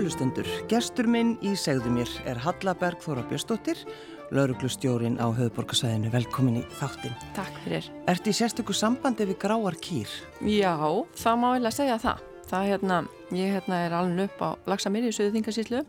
[0.00, 3.82] Kærulustundur, gestur minn í segðu mér er Halla Bergþóra Björnsdóttir,
[4.32, 6.08] lauruglustjórin á höfuborgarsæðinu.
[6.14, 7.12] Velkomin í þáttin.
[7.36, 7.90] Takk fyrir.
[8.08, 10.08] Ert í sérstöku sambandi við gráar kýr?
[10.48, 10.72] Já,
[11.20, 12.24] það má vel að segja það.
[12.48, 13.02] Það hérna,
[13.42, 15.84] ég hérna er alveg upp á Laksamíri í Suðuþingasíslu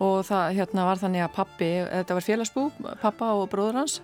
[0.00, 2.66] og það hérna var þannig að pappi, þetta var félagsbú,
[3.04, 4.00] pappa og bróður hans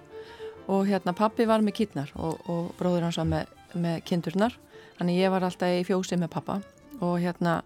[0.69, 4.61] og hérna pappi var með kýtnar og, og bróður hans var með, með kindurnar.
[5.01, 6.61] Þannig ég var alltaf í fjósi með pappa
[7.01, 7.63] og hérna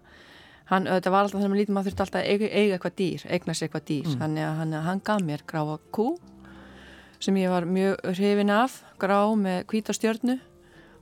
[0.71, 2.95] hann, þetta var alltaf þannig að maður lítið maður þurfti alltaf að eiga, eiga eitthvað
[3.01, 4.05] dýr, eigna sér eitthvað dýr.
[4.07, 4.19] Mm.
[4.21, 6.07] þannig að hann, hann gaf mér gráa kú
[7.21, 10.39] sem ég var mjög hrifin af, grá með kvítastjörnu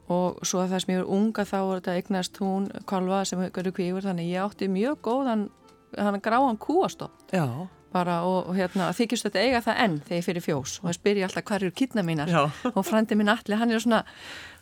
[0.09, 3.44] og svo að það sem ég var unga þá var þetta eignast hún kvalva sem
[3.48, 5.50] eru kvífur þannig ég átti mjög góðan
[5.98, 7.30] hann gráan kúastopp.
[7.31, 10.76] Já bara og, hérna þykist þetta eiga það enn þegar ég fyrir fjós.
[10.82, 12.32] Og það spyr ég alltaf hvað eru kýtna mínar?
[12.32, 12.42] Já.
[12.73, 14.02] og frændi mín allir, hann er svona,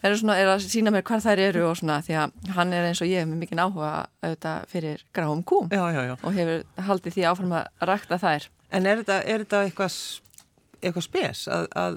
[0.02, 2.92] er svona er að sína mér hvað þær eru og svona því að hann er
[2.92, 5.68] eins og ég með mikinn áhuga auðvitað fyrir gráum kúm.
[5.74, 8.48] Já, já, og hefur haldið því áfram að rækta þær.
[8.68, 10.00] En er þetta, er þetta eitthvað
[10.78, 11.96] eitthvað spes að, að,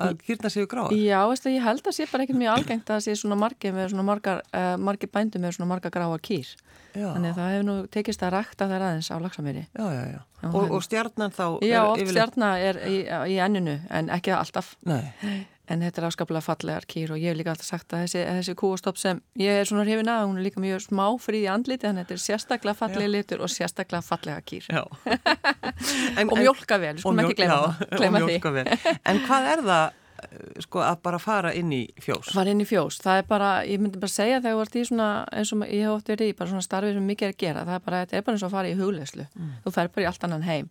[0.00, 0.84] að kýrna séu grá?
[0.94, 3.88] Já, veist, ég held að sé bara ekkert mjög algengt að sé svona margi með
[3.92, 6.52] svona margar, uh, margi bændu með svona marga gráa kýr
[6.94, 7.08] já.
[7.12, 10.20] þannig að það hefur nú tekist að rækta þær aðeins á lagsamýri Já, já, já,
[10.50, 12.12] og, og stjarnan þá Já, oft yfirleitt...
[12.18, 12.98] stjarnan er í,
[13.32, 14.74] í enninu en ekki alltaf.
[14.88, 15.12] Nei.
[15.70, 18.54] En þetta er afskaplega fallegar kýr og ég hef líka alltaf sagt að þessi, þessi
[18.58, 21.86] kúastopp sem ég er svona hrifin að, hún er líka mjög smá fríð í andliti,
[21.86, 24.68] þannig að þetta er sérstaklega fallega litur og sérstaklega fallega kýr.
[26.18, 28.36] En, og mjölka vel, sko ekki glema því.
[29.08, 30.01] En hvað er það
[30.62, 32.32] sko að bara fara inn í fjós?
[32.34, 34.84] Fara inn í fjós, það er bara, ég myndi bara segja þegar þú ert í
[34.88, 37.42] svona, eins og ég hef ótt verið í bara svona starfið sem mikið er að
[37.42, 39.50] gera, það er bara, þetta er bara eins og að fara í huglegslu, mm.
[39.64, 40.70] þú fer bara í allt annan heim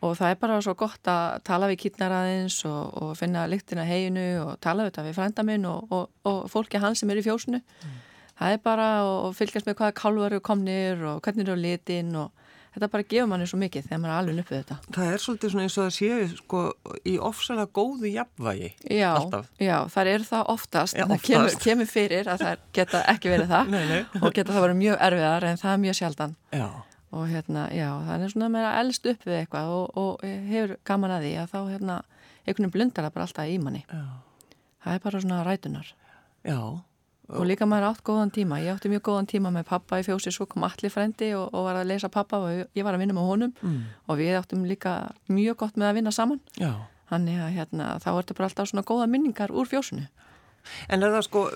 [0.00, 3.84] og það er bara svo gott að tala við kýtnar aðeins og, og finna lyktina
[3.88, 7.20] heginu og tala við þetta við frænda minn og, og, og fólki hans sem er
[7.20, 7.98] í fjósunu mm.
[8.40, 12.14] það er bara að fylgjast með hvaða kálvar eru komnir og hvernig eru á litin
[12.16, 15.24] og þetta bara gefur manni svo mikið þegar maður er alveg uppið þetta Það er
[15.24, 16.62] svolítið svona eins og það séu sko
[17.06, 19.48] í ofsalega góðu jafnvægi Já, alltaf.
[19.58, 21.10] já þar eru það oftast, já, oftast.
[21.10, 24.04] það kemur, kemur fyrir að það geta ekki verið það nei, nei.
[24.24, 26.68] og geta það verið mjög erfiðar en það er mjög sjaldan Já
[27.10, 31.14] og hérna, já, það er svona meira eldst upp við eitthvað og, og hefur gaman
[31.16, 31.96] að því að þá hérna,
[32.44, 34.04] einhvern veginn blundar það bara alltaf í manni já.
[34.84, 35.90] það er bara svona rætunar
[36.46, 36.60] já
[37.30, 40.32] og líka maður átt góðan tíma, ég átti mjög góðan tíma með pappa í fjósi,
[40.34, 43.16] svo kom allir frendi og, og var að lesa pappa og ég var að vinna
[43.16, 43.82] með honum mm.
[44.06, 44.94] og við áttum líka
[45.30, 46.72] mjög gott með að vinna saman já.
[47.12, 50.08] þannig að hérna, þá ertu bara alltaf svona góða minningar úr fjósinu
[50.92, 51.46] En er það sko,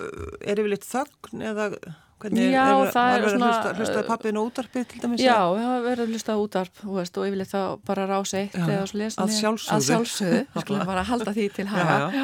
[0.41, 1.67] er yfirleitt þögn eða
[2.15, 3.49] Hvernig já, er, það er svona...
[3.75, 5.23] Hlustaði pappinu útarpið til dæmis?
[5.25, 7.59] Já, við hafa verið að hlusta útarp veist, og yfirleitt þá
[7.89, 9.25] bara rása eitt já, eða lesni.
[9.25, 9.75] Að sjálfsögðu.
[9.75, 12.23] Að sjálfsögðu, við skulum bara halda því til hafa.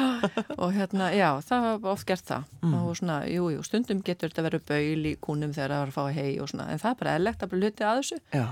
[0.56, 2.50] og hérna, já, það var oft gert það.
[2.64, 2.74] Mm.
[2.80, 5.98] Og svona, jú, jú, stundum getur þetta verið baul í kúnum þegar það var að
[6.00, 8.22] fá hei og svona, en það er bara eðlegt að bli hluti að þessu.
[8.32, 8.46] Já.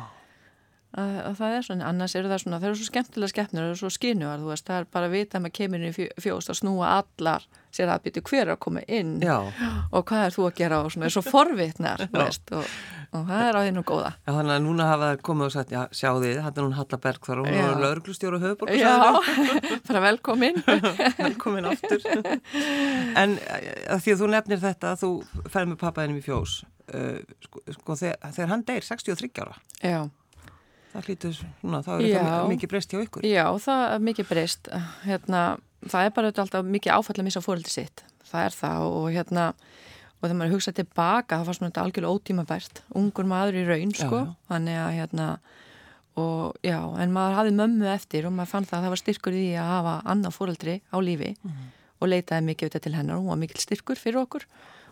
[0.90, 3.68] Að, að það er svona, annars eru það svona, það eru svo skemmtilega skeppnur, það
[3.68, 6.50] eru svo skinuar, veist, það er bara að vita að maður kemur inn í fjóst
[6.50, 9.12] að snúa allar sér að byrja hver að koma inn?
[9.22, 9.36] Já.
[9.94, 10.80] og hvað er þú að gera?
[10.82, 12.74] Og svona er svo forvitnar, veist, og,
[13.14, 14.10] og það er á þínu góða.
[14.18, 17.02] Já, þannig að núna hafa komið og sagt, já, sjá þið, þetta er núna Halla
[17.06, 18.94] Berg þar og hún er lauruglustjóru höfuborg Já,
[19.86, 20.58] bara velkomin.
[21.22, 22.02] Velkomin aftur.
[23.14, 27.68] En að því að þú nefnir þetta þú fer með pappaðinum í fjós uh, sko,
[27.78, 29.62] sko, þegar, þegar hann deyr 63 ára.
[29.78, 30.00] Já
[30.90, 33.26] Það hlýtur svona, þá er þetta mikið breyst hjá ykkur.
[33.26, 34.70] Já, það er mikið breyst.
[35.04, 35.42] Hérna,
[35.86, 38.04] það er bara alltaf mikið áfall að missa fóröldi sitt.
[38.30, 39.46] Það er það og hérna,
[40.18, 42.82] og þegar maður hugsa tilbaka, það var svona þetta algjörlega ótímabært.
[42.98, 44.24] Ungur maður í raun, sko.
[44.24, 44.50] Já, já.
[44.50, 45.28] Þannig að, hérna,
[46.18, 49.36] og já, en maður hafði mömmu eftir og maður fann það að það var styrkur
[49.36, 51.70] í að hafa annað fóröldri á lífi mm -hmm.
[52.00, 54.46] og leitaði mikið auðvitað til hennar og hún var mikil styrkur fyrir okkur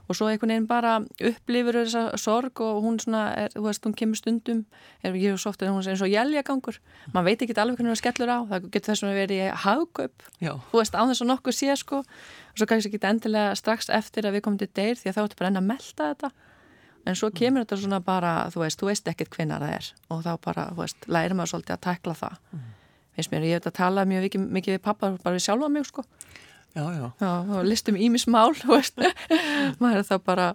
[0.09, 0.95] og svo einhvern veginn bara
[1.31, 4.65] upplifur þessa sorg og hún svona, er, þú veist, hún kemur stundum
[5.03, 6.81] er ekki svo oft en hún er eins og jæljagangur
[7.13, 10.29] mann veit ekki alveg hvernig hún skellur á það getur þess að vera í hagkaup
[10.71, 12.03] þú veist, á þess að nokkuð sé sko.
[12.03, 15.23] Og svo kannski ekki endilega strax eftir að við komum til deyr því að þá
[15.25, 16.33] ertu bara enn að melda þetta.
[17.09, 19.93] En svo kemur þetta svona bara þú veist, þú veist ekkert hvinnar það er.
[20.13, 22.43] Og þá bara, þú veist, læri maður svolítið að tekla það.
[22.53, 22.67] Mm.
[23.19, 25.87] finnst mér, ég hef þetta að tala mjög mikið við pappa bara við sjálfa mig
[25.89, 26.05] sko
[26.79, 27.07] Já, já.
[27.19, 28.55] Já, listum ímismál,
[29.83, 30.49] maður er það bara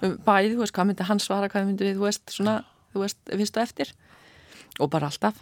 [0.00, 2.56] bæði, veist, hvað myndi hann svara, hvað myndi við, þú veist, svona,
[2.92, 3.94] þú veist, viðstu eftir
[4.80, 5.38] og bara alltaf.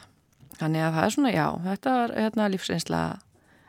[0.59, 3.03] Þannig að það er svona, já, þetta er hérna lífsreynsla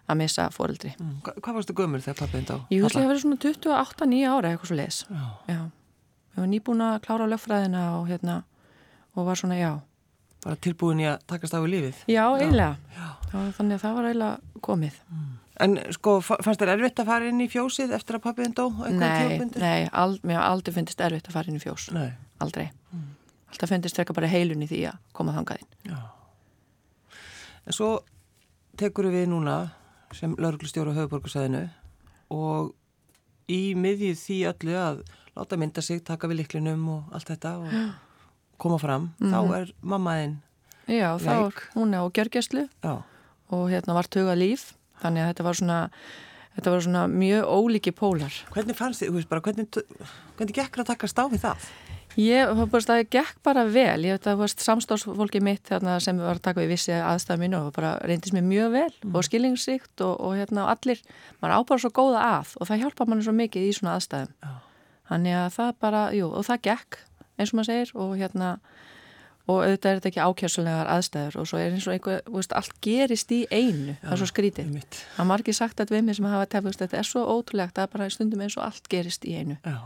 [0.10, 0.94] að missa fóreldri.
[0.98, 1.18] Mm.
[1.25, 2.56] Hva, hvað varstu gömur þegar pappið þá?
[2.74, 5.19] Ég held að það verið svona 28-9 ára eitthvað svo.
[5.50, 5.60] Já.
[6.30, 8.39] Ég var nýbúin að klára löffræðina og hérna,
[9.13, 9.72] og var svona, já.
[10.45, 12.01] Bara tilbúin í að takast á í lífið?
[12.10, 12.77] Já, eiginlega.
[13.33, 15.00] Þannig að það var eiginlega komið.
[15.12, 15.31] Mm.
[15.60, 18.70] En sko, fannst þér erfitt að fara inn í fjósið eftir að pappiðin dó?
[18.96, 21.90] Nei, nei, ald, mér aldrei finnist erfitt að fara inn í fjós.
[21.96, 22.14] Nei.
[22.40, 22.70] Aldrei.
[22.96, 23.10] Mm.
[23.50, 25.70] alltaf fundist frekar bara heilun í því að koma þangaðinn.
[25.90, 25.98] Já.
[27.66, 27.90] En svo
[28.80, 29.58] tekur við núna
[30.16, 31.64] sem lauruglustjóru á höfuborgarsæðinu
[32.34, 32.72] og
[33.50, 35.02] í miðjið því öllu að
[35.36, 37.76] láta mynda sig, taka við liklinum og allt þetta og
[38.62, 40.40] koma fram, mm þá er mammaðinn
[40.90, 44.74] Já, þá er hún á gjörgjæslu og hérna var tuga líf,
[45.04, 45.80] þannig að þetta var svona
[46.56, 48.42] þetta var svona mjög ólíki pólar.
[48.54, 49.69] Hvernig fannst þið, bara, hvernig,
[50.36, 51.69] hvernig gekk að taka stáfið það?
[52.19, 56.63] Ég, það gekk bara vel, ég veit að, samstofsfólki mitt þarna, sem var að taka
[56.63, 59.13] við vissi aðstæða mínu og bara reyndist mér mjög vel mm.
[59.13, 61.00] og skilningssíkt og, og hérna allir,
[61.40, 64.34] maður ábara svo góða að og það hjálpa manni svo mikið í svona aðstæðum.
[65.10, 67.00] Þannig að það bara, jú, og það gekk,
[67.38, 68.51] eins og maður segir og hérna,
[69.50, 72.75] og auðvitað er þetta ekki ákjörsulegar aðstæður og svo er eins og einhver, veist, allt
[72.86, 74.74] gerist í einu, það er svo skrítið.
[75.16, 77.90] Það er margir sagt að við mig sem hafa tefnist, þetta er svo ótrúlegt að
[77.96, 79.57] bara stundum eins og allt gerist í einu.
[79.66, 79.80] Já.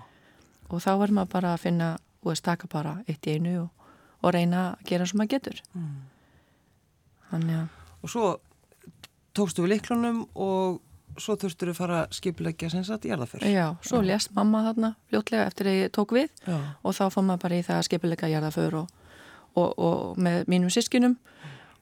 [0.67, 1.93] Og þá verður maður bara að finna
[2.31, 3.91] að staka bara eitt í einu og,
[4.23, 5.93] og reyna að gera sem maður getur mm.
[7.31, 8.31] þannig að og svo
[9.35, 10.81] tókstu við liklunum og
[11.21, 14.07] svo þurftur þú að fara að skipilegja sem sagt í jarðaför Já, svo já.
[14.11, 16.57] lést mamma þarna fljótlega eftir að ég tók við já.
[16.81, 18.93] og þá fór maður bara í það að skipilegja jarðaför og,
[19.55, 21.17] og, og með mínum sískinum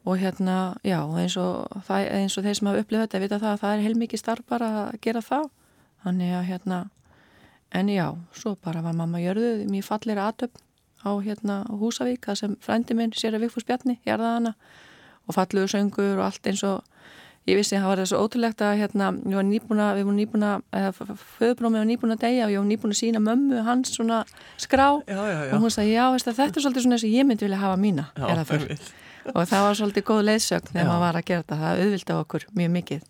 [0.05, 3.51] og hérna, já, eins og, það, eins og þeir sem hafa upplifað þetta vita það
[3.51, 5.45] að það er heilmikið starf bara að gera það.
[6.01, 6.79] Þannig að hérna
[7.71, 10.57] En já, svo bara var mamma jörðuð mjög fallir aðtöp
[11.07, 14.51] á hérna Húsavík, það sem frændi minn sér að Vigfús Bjarni, jarða hana.
[15.23, 16.83] Og falluðu söngur og allt eins og
[17.49, 20.51] ég vissi að það var þessu ótrúlegt að hérna, við varum nýbúna, við varum nýbúna
[20.77, 24.23] eða föðbrómið var nýbúna að deyja og ég var nýbúna að sína mömmu hans svona
[24.61, 25.53] skrá já, já, já.
[25.55, 27.79] og hún sagði, já, veist, þetta er svolítið svona þess að ég myndi vilja hafa
[27.81, 28.09] mína
[29.29, 32.45] og það var svolítið góð leiðsögn þegar maður var að gera þetta, það auðvildi okkur
[32.57, 33.09] mjög mikið.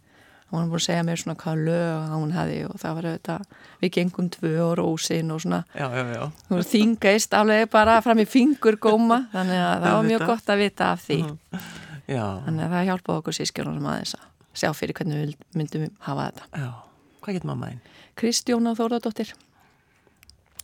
[0.52, 3.46] Og hann voru að segja mér svona hvað lög hann hefði og það var auðvitað
[3.80, 5.62] við gengum tvö og rósin og svona.
[5.80, 6.66] Já, já, já.
[6.74, 10.92] þingaist alveg bara fram í fingur góma þannig að það var mjög gott að vita
[10.92, 11.22] af því
[12.12, 14.28] þannig að það hjálpaði okkur sískjörnum aðeins að
[14.62, 16.72] sjá fyrir hvernig við myndum hafa þetta.
[17.22, 17.82] Hvað getur mamma einn?
[18.20, 19.34] Kristjóna Þóradóttir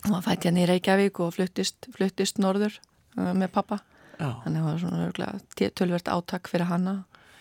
[0.08, 2.76] hún fætti hann í Reykjavík og fluttist, fluttist norður
[3.18, 3.82] uh, með pappa
[4.18, 6.98] þannig að það var svona tölvert átak fyrir hanna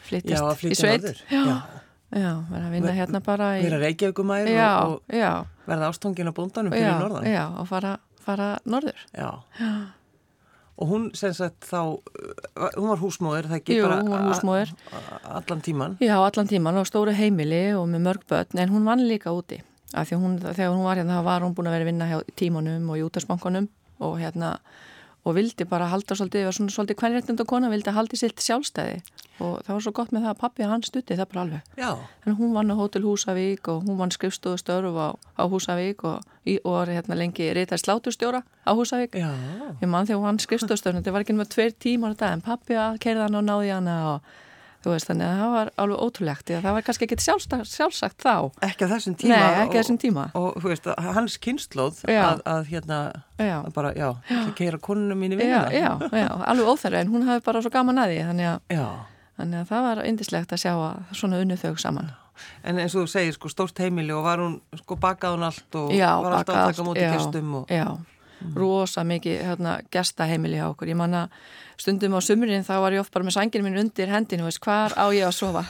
[0.06, 1.06] flyttist í sveit.
[1.32, 1.42] Já,
[2.14, 3.62] Já, verða að vinna Ver, hérna bara í...
[3.66, 7.26] Verða reykjaugumæður og, og verða ástóngin á búndanum fyrir já, norðan.
[7.26, 9.00] Já, og fara, fara norður.
[9.10, 9.30] Já.
[10.76, 11.96] Og hún, sem sagt, þá,
[12.76, 14.02] hún var húsmóður, það ekki Jú, bara...
[15.38, 15.94] Allan tíman.
[16.04, 19.62] Já, allan tíman og stóru heimili og með mörg börn, en hún vann líka úti.
[19.94, 22.90] Hún, þegar hún var hérna, þá var hún búin að vera að vinna hjá tímanum
[22.92, 23.70] og jútarsbankunum
[24.04, 24.58] og hérna
[25.26, 29.00] og vildi bara halda svolítið, var svona svolítið hvernréttund og kona vildi haldi silt sjálfstæði
[29.42, 31.72] og það var svo gott með það að pappi hann stutti það bara alveg.
[31.76, 31.90] Já.
[32.24, 36.24] En hún vann á Hótel Húsavík og hún vann skrifstofustörf á, á Húsavík og,
[36.56, 39.18] og var hérna lengi reytar slátustjóra á Húsavík.
[39.18, 39.28] Já.
[39.82, 42.78] Ég mann þegar hún vann skrifstofustörf, þetta var ekki með tveir tímar dag en pappi
[42.80, 44.34] að kerða hann og náði hann og
[44.92, 48.34] veist þannig að það var alveg ótrúlegt það var kannski ekkit sjálfsagt þá.
[48.66, 50.26] Ekki að þessum tíma, Nei, ekki þessum tíma.
[50.38, 53.00] Og, og veist að hans kynnslóð að, að hérna
[53.40, 53.56] já.
[53.60, 54.08] Að bara, já,
[54.42, 57.72] að keira konunum mín í já, já, já, alveg óþæri en hún hafi bara svo
[57.74, 58.86] gaman að því þannig að,
[59.40, 62.14] þannig að það var indislegt að sjá að svona unnu þau saman.
[62.68, 65.78] En eins og þú segir sko stórt heimili og var hún sko bakað hún allt
[65.80, 67.72] og var alltaf að taka mútið gestum og...
[67.72, 67.86] Já,
[68.40, 68.56] mm.
[68.58, 71.26] rosa mikið hérna, gestaheimili á okkur, ég manna
[71.80, 74.94] stundum á sumurinn þá var ég oft bara með sanginu mín undir hendinu, veist, hvar
[74.96, 75.62] á ég að sofa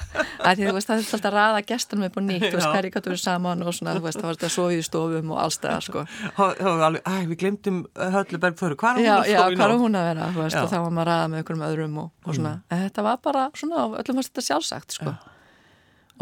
[0.47, 2.95] að því, veist, það er alltaf að raða gestunum upp og nýtt, veist, hver ég
[2.95, 5.81] gæti verið saman og svona, veist, það var þetta að sofa í stofum og allstað
[5.87, 6.05] sko.
[6.07, 10.77] Æ, við glemtum Hölluberg fyrir, hvar já, já, hvar á hún að vera og þá
[10.77, 12.85] var maður að raða með okkur um öðrum og, og svona, mm.
[12.85, 15.17] þetta var bara svona, öllum fannst þetta sjálfsagt sko.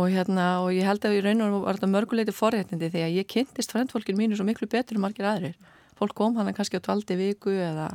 [0.01, 3.21] og hérna, og ég held að í raun og var þetta mörguleiti forréttindi því að
[3.21, 5.59] ég kynntist frendfólkin mínu svo miklu betur en margir aðrir
[5.99, 7.93] fólk kom hann kannski á tvaldi viku eða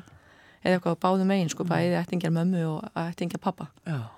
[0.63, 4.09] eða eitthvað báðum eigin sko, bæði ættingjar mömmu og ættingjar pappa já.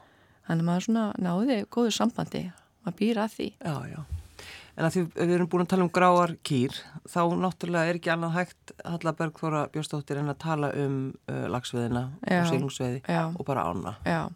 [0.47, 2.47] þannig að maður svona náði góður sambandi
[2.81, 3.47] maður býr að því.
[3.61, 4.01] Já, já.
[4.71, 6.77] En að því við erum búin að tala um gráar kýr
[7.11, 10.95] þá náttúrulega er ekki annað hægt Halla Bergþóra Bjóstóttir en að tala um
[11.29, 13.93] uh, lagsveðina og sílungsveði og bara ána.
[14.07, 14.31] Já,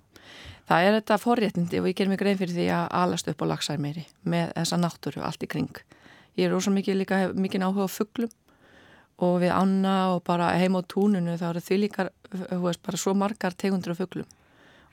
[0.70, 3.52] það er þetta forréttindi og ég ger mig grein fyrir því að alast upp á
[3.56, 5.82] lagsær meiri með þessa náttúru allt í kring.
[6.36, 8.36] Ég er ósað mikið líka mikið áhuga á fugglum
[9.24, 13.00] og við anna og bara heim á túnunu þá eru því líkar, þú veist, bara
[13.00, 14.28] svo margar tegundur af fugglum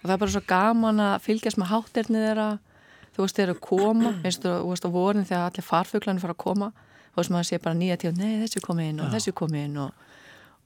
[0.03, 2.47] og það er bara svo gaman að fylgjast með hátterni þeirra.
[3.13, 6.37] Þú veist, þeir eru að koma veist, þú veist, á vorin þegar allir farfugglarnir fara
[6.37, 6.71] að koma
[7.13, 9.15] þú veist, maður sé bara nýja tíu nei, þessi komi inn og Já.
[9.17, 10.07] þessi komi inn og,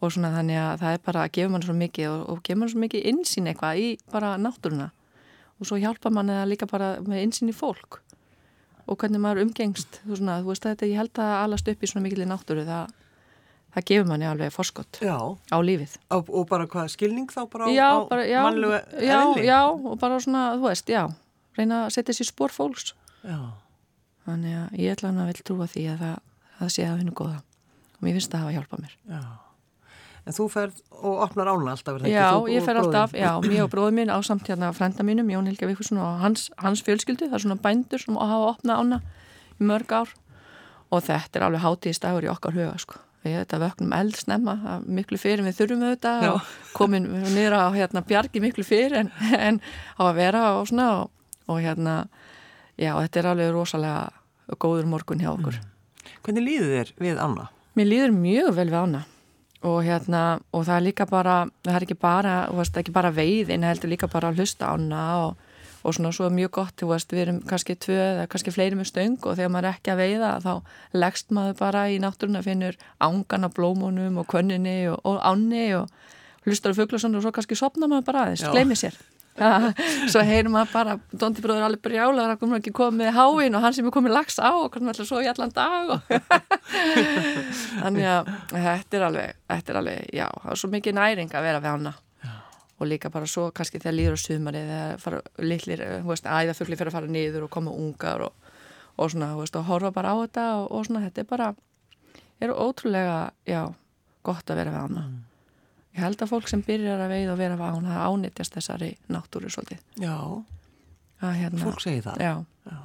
[0.01, 2.61] og svona þannig að það er bara að gefa mann svo mikið og, og gefa
[2.61, 4.91] mann svo mikið insýn eitthvað í bara náttúruna.
[5.57, 8.03] Og svo hjálpa mann eða líka bara með insýn í fólk
[8.87, 11.89] og hvernig maður umgengst þú, svona, þú veist, þetta, ég held að alast upp í
[11.91, 12.23] svona mikil
[13.77, 15.95] það gefur manni alveg forskott Já, á lífið.
[16.17, 19.47] og, og bara hvað, skilning þá bara á, Já, á bara, já, mannlegu já, eðli?
[19.47, 21.03] já, og bara svona, þú veist, já,
[21.59, 22.95] reyna að setja sér spór fólks.
[23.27, 23.39] Já.
[24.27, 26.15] Þannig að ég ætla hann að vil trúa því að það,
[26.57, 27.37] að það sé að hennu góða.
[27.97, 28.97] Og mér finnst það að hafa hjálpað mér.
[29.13, 29.21] Já.
[30.27, 32.41] En þú ferð og opnar ána alltaf, er það Já, ekki?
[32.41, 35.47] Þú ég fer alltaf, já, mér og bróður minn á samt hérna frenda mínum, Jón
[35.47, 38.99] Helga Víkursson og hans, hans fjölskyldu, það er svona bændur sem hafa opnað ána
[39.61, 40.11] í mörg ár
[40.91, 42.99] og þetta er alveg hátíðistagur í okkar huga, sko.
[43.27, 47.57] Við þetta vöknum eld snemma, það er miklu fyrir við þurfum auðvitað og komin niður
[47.59, 49.59] á hérna bjargi miklu fyrir en, en
[49.99, 51.11] á að vera og svona og,
[51.51, 51.97] og hérna,
[52.79, 55.59] já, þetta er alveg rosalega góður morgun hjá okkur.
[56.23, 57.49] Hvernig líður þér við ána?
[57.77, 59.03] Mér líður mjög vel við ána
[59.67, 60.23] og hérna,
[60.55, 64.09] og það er líka bara það er ekki bara, veist, ekki bara veiðin heldur líka
[64.13, 65.46] bara að hlusta ána og,
[65.87, 68.91] og svona svo mjög gott, þú veist, við erum kannski tvö eða kannski fleiri með
[68.91, 70.53] stöng og þegar maður er ekki að veiða þá
[71.03, 75.91] leggst maður bara í náttúruna finnur ángan af blómunum og könninni og, og ánni og
[76.47, 78.99] hlustar á fugglason og svo kannski sopna maður bara aðeins, gleymi sér.
[79.37, 79.71] Ja,
[80.13, 83.67] svo heyrum maður bara Dondi bróður alveg brjálar að koma ekki komið með háin og
[83.67, 86.17] hann sem er komið lags á og hvernig ætla svo í allan dag og
[87.83, 91.49] þannig að þetta er alveg, þetta er alveg, já, það er svo mikið næring að
[91.51, 91.95] vera við hana
[92.77, 96.77] og líka bara svo kannski þegar líður á sumarið þegar fara litlir, þú veist, æðafugli
[96.77, 98.51] fyrir að fara niður og koma ungar og,
[99.01, 101.49] og svona, þú veist, og horfa bara á þetta og, og svona, þetta er bara
[102.45, 103.17] er ótrúlega,
[103.49, 103.63] já,
[104.27, 105.07] gott að vera við hana
[105.97, 108.91] ég held að fólk sem byrjar að veið og vera við hana það ánýttjast þessari
[109.09, 109.79] náttúru svolítið.
[110.05, 110.17] Já,
[111.25, 112.21] að hérna, fólk segir það.
[112.21, 112.35] já,
[112.69, 112.79] Já.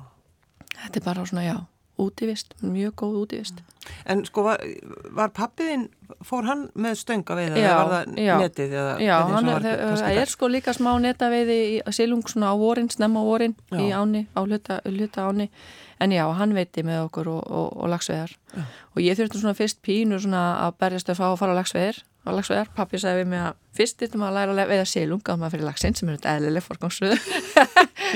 [0.86, 1.58] þetta er bara svona, já
[2.02, 3.60] útivist, mjög góð útivist
[4.10, 4.64] En sko, var,
[5.18, 5.90] var pappiðinn,
[6.26, 7.60] fór hann með stöng að veiða?
[7.60, 8.34] Já, eða var það já.
[8.42, 8.74] netið?
[8.82, 12.56] Eða Já, hann, var það, það er sko líka smá netaveiði í silung svona á
[12.60, 13.80] vorin, snemma á vorin Já.
[13.80, 15.50] í áni, á hluta, hluta áni
[16.02, 19.82] en já, hann veiti með okkur og, og, og lagsveðar og ég þurfti svona fyrst
[19.86, 23.32] pínu svona að berjast að fá að fara á lagsveðar á lagsveðar, pappi sagði við
[23.34, 26.18] mig að fyrst þurftum að læra að veiða silung að maður fyrir lagsin sem er
[26.18, 27.16] þetta eðlileg forgangsröð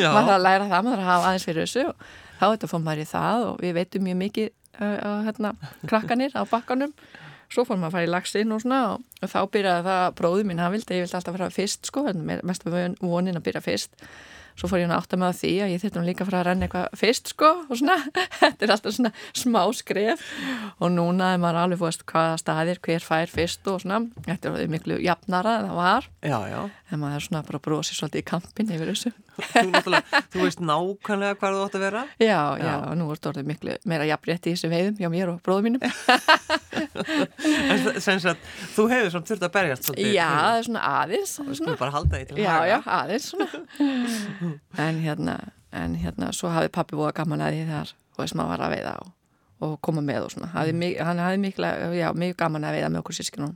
[0.02, 0.10] Já.
[0.16, 2.06] maður þarf að læra það, maður þarf að hafa aðeins fyrir þessu og
[2.40, 5.54] þá þetta fór maður í það og við veitum mjög mikið uh, hérna,
[5.88, 6.94] krakkanir á bakkanum.
[7.52, 10.62] Svo fór maður að fara í lagsin og svona og, þá byrjaði það bróði mín,
[10.64, 14.08] hann vildi, ég vildi alltaf fara fyrst sko, mest vonin að byrja fyrst
[14.56, 16.68] svo fór ég að með því að ég þurfti nú líka að fara að renna
[16.68, 17.98] eitthvað fyrst sko og svona,
[18.42, 20.24] þetta er alltaf svona smá skref
[20.80, 24.72] og núna er maður alveg fórst hvaða staðir, hver fær fyrst og svona, þetta er
[24.72, 26.62] miklu jafnara en það var, Já, já.
[26.92, 30.00] en maður er svona bara að brosi svolítið í kampin yfir þessu Þú,
[30.32, 32.04] þú veist nákvæmlega hvað þú átt að vera?
[32.24, 32.76] Já, já, Já.
[32.96, 35.84] nú er þetta orðið miklu meira jafnrétti í þessum veiðum hjá mér og bróðum mínum
[36.76, 38.48] En sem sagt,
[38.78, 40.14] þú hefur svona þurft að berjast svolítið.
[40.16, 41.76] Já, það er svona aðeins svona.
[41.80, 43.48] bara halda því til Já, já, aðeins svona
[44.88, 45.36] En hérna,
[45.72, 48.74] en hérna svo hafði pappi búið gaman að því þegar og þess maður var að
[48.76, 49.14] veiða og,
[49.66, 52.90] og koma með og svona, hafði, mi- hann hafði mikla já, mjög gaman að veiða
[52.94, 53.56] með okkur sískinum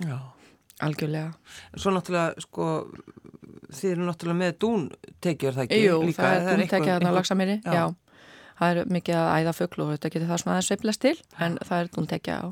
[0.00, 0.16] já.
[0.80, 1.32] algjörlega.
[1.76, 2.68] Svo náttúrulega, sko,
[3.70, 4.86] þið eru náttúrulega með dún
[5.20, 5.80] tekjur það ekki?
[5.84, 7.84] Jú, líka, það er einhver- dúntekja þarna á einhver- lagsamýri, Já.
[8.60, 11.54] Það er mikið að æða fugl og þetta getur það svona aðeins sveiflast til, en
[11.64, 12.50] það er dúntekja og,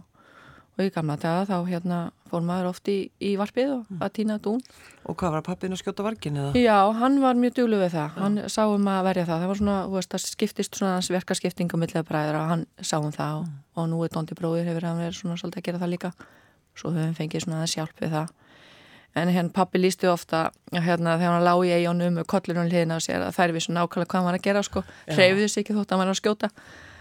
[0.78, 4.37] og í gamla daga þá hérna fór maður oft í, í varpið og að týna
[4.42, 4.61] dún.
[5.08, 6.52] Og hvað var pappin að skjóta vargin eða?
[6.61, 9.61] Já, hann var mjög duglu við það, hann sá um að verja það, það var
[9.61, 13.14] svona, þú veist, það skiptist svona hans verkaskipting á millega bræðra og hann sá um
[13.14, 15.94] það og, og nú er Dondi bróðir hefur hann verið svona svolítið að gera það
[15.94, 16.12] líka,
[16.78, 18.35] svo höfum við fengið svona aðeins hjálp við það.
[19.16, 22.99] En hérna pappi lísti ofta að hérna þegar hann lág í eigunum með kollunum hliðina
[22.99, 25.75] á sér að þær vissu nákvæmlega hvað hann var að gera sko, hreyfðu sig ekki
[25.75, 26.50] þótt að hann var að skjóta.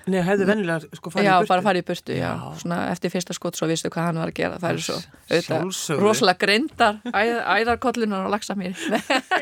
[0.08, 1.50] Nei, hefðu vennilega sko farið Já, í burtu.
[1.52, 2.30] bara farið í burtu, já.
[2.32, 2.52] Já.
[2.62, 4.60] Svona eftir fyrsta skot svo vistu hvað hann var að gera.
[4.62, 4.98] Það eru svo
[5.28, 8.74] auðvitað rosalega grindar æð, æðarkollunar og lagsa mér.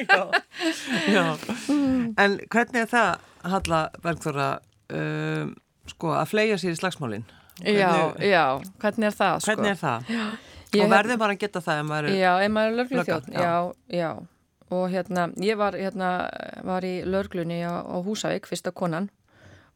[0.10, 0.20] já,
[1.14, 1.26] já.
[2.18, 4.50] En hvernig er það, Halla Bergþóra,
[4.98, 5.56] um,
[5.94, 7.26] sko, að fleia sér í slagsmálinn?
[7.64, 8.46] já, já,
[8.82, 9.36] hvernig er það?
[9.40, 9.52] Sko?
[9.54, 10.14] Hvernig er það?
[10.76, 12.16] Ég og verður bara að geta það ef maður er...
[12.20, 13.54] Já, ef maður er Lögga, þjótt, já,
[14.02, 14.10] já.
[14.76, 16.10] Og hérna, ég var, hérna,
[16.66, 19.08] var í löglunni á, á Húsavík, fyrsta konan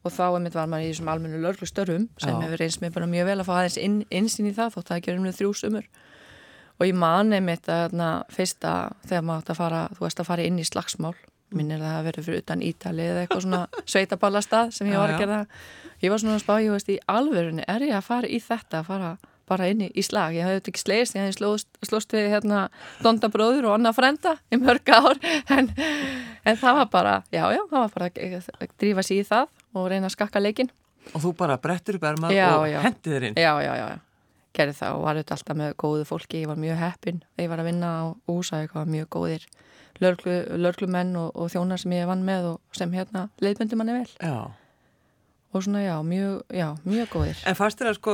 [0.04, 2.42] og þá einmitt var maður í þessum almennu löglustörfum sem Já.
[2.46, 5.02] hefur eins með bara mjög vel að fá aðeins inn, insinn í það þótt það
[5.02, 5.90] ekki er um þrjú sumur.
[6.80, 10.30] Og ég man einmitt að hérna, fyrsta þegar maður átt að fara, þú veist að
[10.30, 11.16] fara inn í slagsmál
[11.58, 15.16] minn er það að vera fyrir utan Ítali eða eitthvað svona sveitaballastað sem ég var
[15.16, 15.40] að gera.
[16.00, 18.84] Ég var svona að spá, ég veist, í alvörunni er ég að fara í þetta,
[18.84, 19.12] að fara
[19.50, 22.66] bara inn í, í slag, ég hafði þetta ekki slegist ég hafði slóst, við hérna
[23.04, 25.20] Donda bróður og Anna frenda í mörg ár.
[25.60, 25.72] En,
[26.46, 29.90] en það var bara já, já, það var bara að, drífa sér í það og
[29.92, 30.70] reyna að skakka leikin
[31.16, 33.40] Og þú bara brettur upp ermað og hendið þér inn.
[33.40, 33.88] já, já, já,
[34.54, 37.22] gerði það og var þetta alltaf með góðu fólki, ég var mjög heppin.
[37.40, 39.46] Ég var að vinna á úsa, ég var mjög góðir
[40.04, 44.12] lörglu, lörglumenn og, og þjónar sem ég vann með og sem hérna leiðböndi manni vel.
[44.20, 44.36] Já.
[45.54, 48.14] Og svona já, mjög, já, mjög góðir En fannst þér að sko,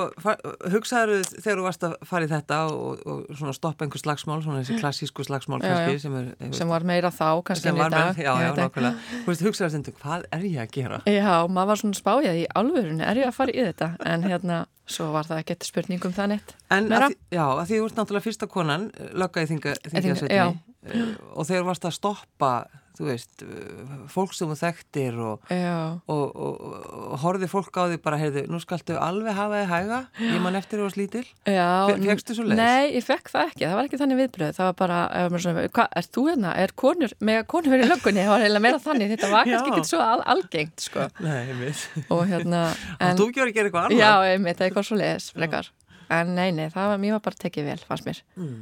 [0.71, 4.61] hugsaður þegar þú varst að fara í þetta og, og svona stoppa einhver slagsmál, svona
[4.61, 6.01] þessi klassísku slagsmál Já, kannski já.
[6.05, 8.93] sem er einhver, sem var meira þá, kannski en í dag já, já, nákvæmlega
[9.25, 11.01] Þú veist, hugsaður stendur, hvað er ég að gera?
[11.11, 13.89] Já, maður var svona spájað í alvörunni, er ég að fara í þetta?
[14.15, 16.55] En hérna, svo var það ekkert spurning um það neitt.
[16.71, 21.47] En að, því- já, að því þú ert náttúrulega fyrsta konan þinga, Þinga- þingasveitni og
[21.49, 22.51] þegar varst að stoppa
[22.97, 25.75] þú veist, uh, fólk sem þú þekktir og, Já,
[26.11, 26.63] og, og,
[27.11, 30.59] og horfið fólk á því bara, heyrðu, nú skaltu alveg hafa þið hæga, ég man
[30.59, 31.67] eftir þú varst lítil já.
[31.91, 32.61] Fe- fékkstu svoleiðis?
[32.61, 34.99] Nei, ég fekk það ekki, það var ekki þannig viðbröð, það var bara,
[35.29, 38.65] maður svona, hvað, er þú hérna, er konur, mega konur í löggunni, það var eiginlega
[38.67, 39.77] meira þannig, þetta var kannski Já.
[39.79, 41.07] ekki svo al algengt, sko.
[41.25, 42.61] Nei, einmitt Og hérna,
[43.01, 45.73] Og þú gjör að gera eitthvað annað Já, einmitt, það er eitthvað svo leiðis.
[46.15, 48.19] En nei, nei, það var, mér var bara tekið vel, fannst mér.
[48.37, 48.57] mm.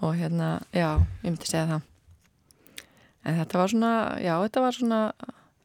[0.00, 1.82] Og hérna, já, ég myndi segja það.
[3.24, 3.92] En þetta var svona,
[4.24, 4.98] já, þetta var svona,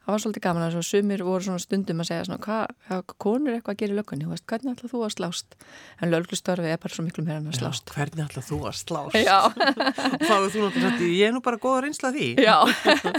[0.05, 3.53] það var svolítið gaman að svo sumir voru svona stundum að segja svona, hvað, konur
[3.55, 5.55] eitthvað að gera í löggunni, þú veist, hvernig ætlað þú að slást?
[6.03, 7.87] En löglustörfi er bara svo miklu meira en að slást.
[7.89, 9.15] Já, hvernig ætlað þú að slást?
[9.15, 12.57] Já, Þá er þú náttúrulega sagt, ég er nú bara góð að reynsla því já,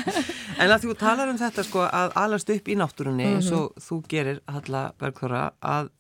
[0.63, 3.59] En að þú talar um þetta sko að alast upp í náttúrunni eins Mhm.
[3.59, 5.91] og þú gerir Halla Bergþóra að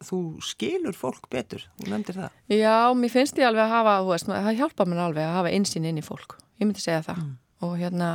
[0.00, 4.30] þú skilur fólk betur, þú nefndir það já, mér finnst ég alveg að hafa, veist,
[4.32, 6.38] það hjálpa mér alveg að hafa einsýn inn í fólk.
[6.60, 7.24] Ég myndi segja það.
[7.66, 8.10] Og hérna,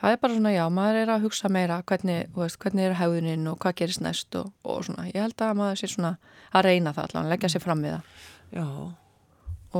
[0.00, 3.48] það er bara svona, já, maður er að hugsa meira hvernig, veist, hvernig er hæðuninn
[3.50, 5.08] og hvað gerist næst og, og svona.
[5.10, 6.16] Ég held að maður sé svona
[6.52, 8.26] að reyna það allan, leggja sér fram við það.
[8.54, 8.66] Já,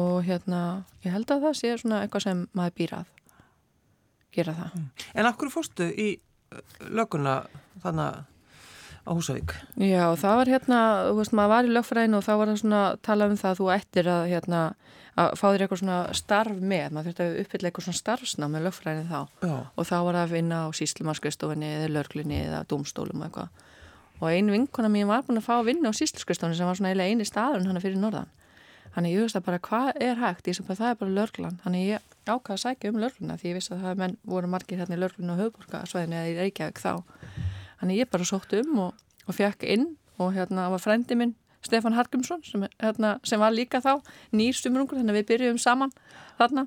[0.00, 0.60] og hérna,
[1.04, 3.10] ég held að það sé svona eitthvað sem maður býr að
[4.34, 4.78] gera það.
[5.14, 7.36] en af hverju fórstu í uh, lögguna
[7.84, 8.24] þannig
[9.04, 9.54] á Húsavík?
[9.80, 12.82] Já, það var hérna, þú veist, maður var í lögfræðinu og þá var það svona
[12.84, 14.60] að tala um það að þú ættir að hérna,
[15.14, 18.66] að fá þér eitthvað svona starf með, maður þurfti að uppfylla eitthvað svona starfsná með
[18.68, 23.22] lögfræðinu þá Já, og þá var það að vinna á síslumarskristofinni eða lörglunni eða dómstólum
[23.22, 23.60] og eitthvað
[24.22, 26.94] og ein vinkona mín var búin að fá að vinna á sísluskristofinni sem var svona
[26.94, 28.32] eiginlega eini staðun hann fyrir norðan
[28.94, 31.56] Þannig ég veist að bara hvað er hægt, ég sem bara það er bara lörglan.
[31.64, 34.78] Þannig ég ákvaði að sækja um lörgluna því ég vissi að það menn voru margir
[34.78, 36.92] hérna í lörgluna á höfuborgarsvæðinu eða í Reykjavík þá.
[37.84, 41.92] Þannig ég bara sótt um og, og fekk inn og hérna var frendi minn Stefan
[41.92, 43.98] Harkumsson sem, hérna, sem var líka þá
[44.32, 45.92] nýr sumrungur þannig að við byrjuðum saman
[46.38, 46.64] þarna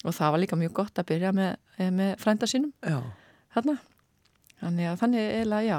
[0.00, 1.58] og það var líka mjög gott að byrja með,
[1.92, 2.72] með frænda sínum
[3.52, 3.76] þarna.
[4.62, 5.76] Þannig að þannig eiginlega já,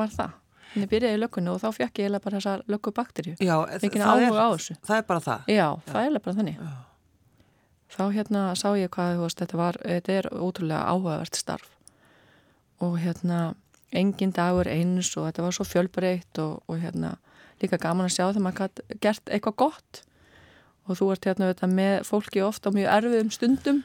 [0.00, 0.34] var það.
[0.72, 3.36] Þannig byrjaði í löggunni og þá fekk ég eiginlega bara þessar löggubakterju.
[3.38, 3.54] já
[3.94, 6.58] það, er, það er bara það Já, það er eiginlega bara þannig.
[6.58, 6.74] Já.
[7.94, 11.70] Þá hérna sá ég hvað veist, þetta var, þetta er ótrúlega áhugavert starf
[12.84, 13.38] og hérna
[13.92, 17.16] engin dagur eins og þetta var svo fjölbreytt og, og hérna
[17.62, 20.02] líka gaman að sjá þegar maður gætt gert eitthvað gott.
[20.88, 23.80] Og þú ert hérna þetta, með fólki ofta á mjög erfiðum stundum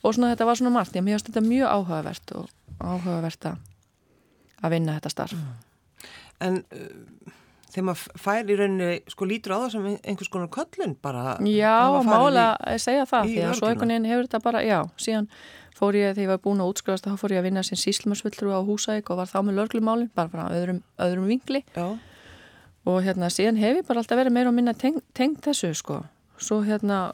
[0.00, 2.48] og svona þetta var svona margt, ég finnst þetta mjög áhugavert og
[2.80, 5.42] áhugavert að vinna þetta starf.
[6.40, 7.34] En uh,
[7.70, 11.72] þegar maður fær í rauninni, sko lítur á það sem einhvers konar köllun bara Já,
[11.86, 14.78] hafa farið mála að segja það því að svo einhvern veginn hefur þetta bara, já,
[15.00, 15.30] síðan
[15.80, 18.52] fór ég þegar ég var búin að útskrifast þá fór ég að vinna sem síslumarsvillru
[18.52, 21.86] á Húsæk og var þá með lörglumálin, bara frá öðrum, öðrum vingli Já,
[22.90, 26.02] og hérna síðan hef ég bara alltaf verið meira og minna teng, tengd þessu sko.
[26.40, 27.12] Svo hérna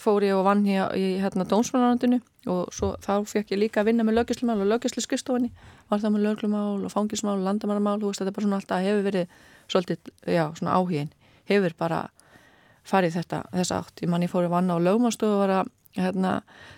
[0.00, 3.90] fór ég og vann hér í hérna dómsmálarandinu og svo þá fekk ég líka að
[3.90, 5.50] vinna með löggislumál og löggislu skrifstofinni
[5.90, 8.84] var það með löglumál og fangismál og landamannamál, þú veist þetta er bara svona alltaf
[8.84, 9.36] hefur verið
[9.68, 11.10] svolítið, já, svona áhugin
[11.48, 12.02] hefur bara
[12.84, 16.34] farið þetta þess átt, ég manni fór að vanna á lögmálstofu og var að, hérna,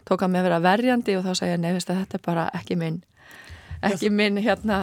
[0.07, 3.03] tók að með vera verjandi og þá segja nefnist að þetta er bara ekki minn
[3.87, 4.77] ekki minn hérna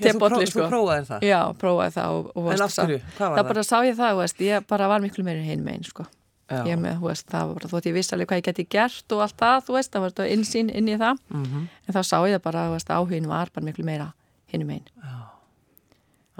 [0.00, 2.84] Já, pró, sko þú prófaðir það Já, prófaði það og, og En varst af sá-
[2.86, 3.50] hverju, hvað var það það?
[3.52, 6.06] bara sá ég það, veist, ég bara var miklu meiri hinn megin, sko.
[6.50, 6.62] Já.
[6.66, 9.20] Ég með, þú veist, það var þótt ég vissi alveg hvað ég geti gert og
[9.26, 11.66] allt það, þú veist, það var þetta innsýn inn í það, Mhm.
[11.86, 14.08] en þá sá ég það bara, þú veist, áhugin var bara miklu meira
[14.50, 14.88] hinn megin.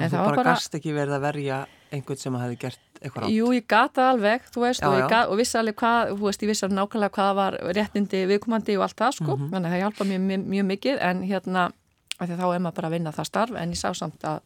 [0.00, 3.22] En En þú bara, bara- gast ekki verið að verja einhvern sem hefði gert eitthvað
[3.24, 3.32] rátt.
[3.34, 5.08] Jú, ég gata alveg, þú veist, Já, og, já.
[5.08, 8.76] gat, og vissi alveg hvað, þú veist, ég vissi alveg nákvæmlega hvað var réttindi viðkomandi
[8.78, 9.50] og allt það, sko, Mhm.
[9.50, 11.72] þannig að það hjálpa mér mjög, mjög mikið, en hérna,
[12.20, 14.40] þá er maður bara að vinna það starf, en ég sá samt að,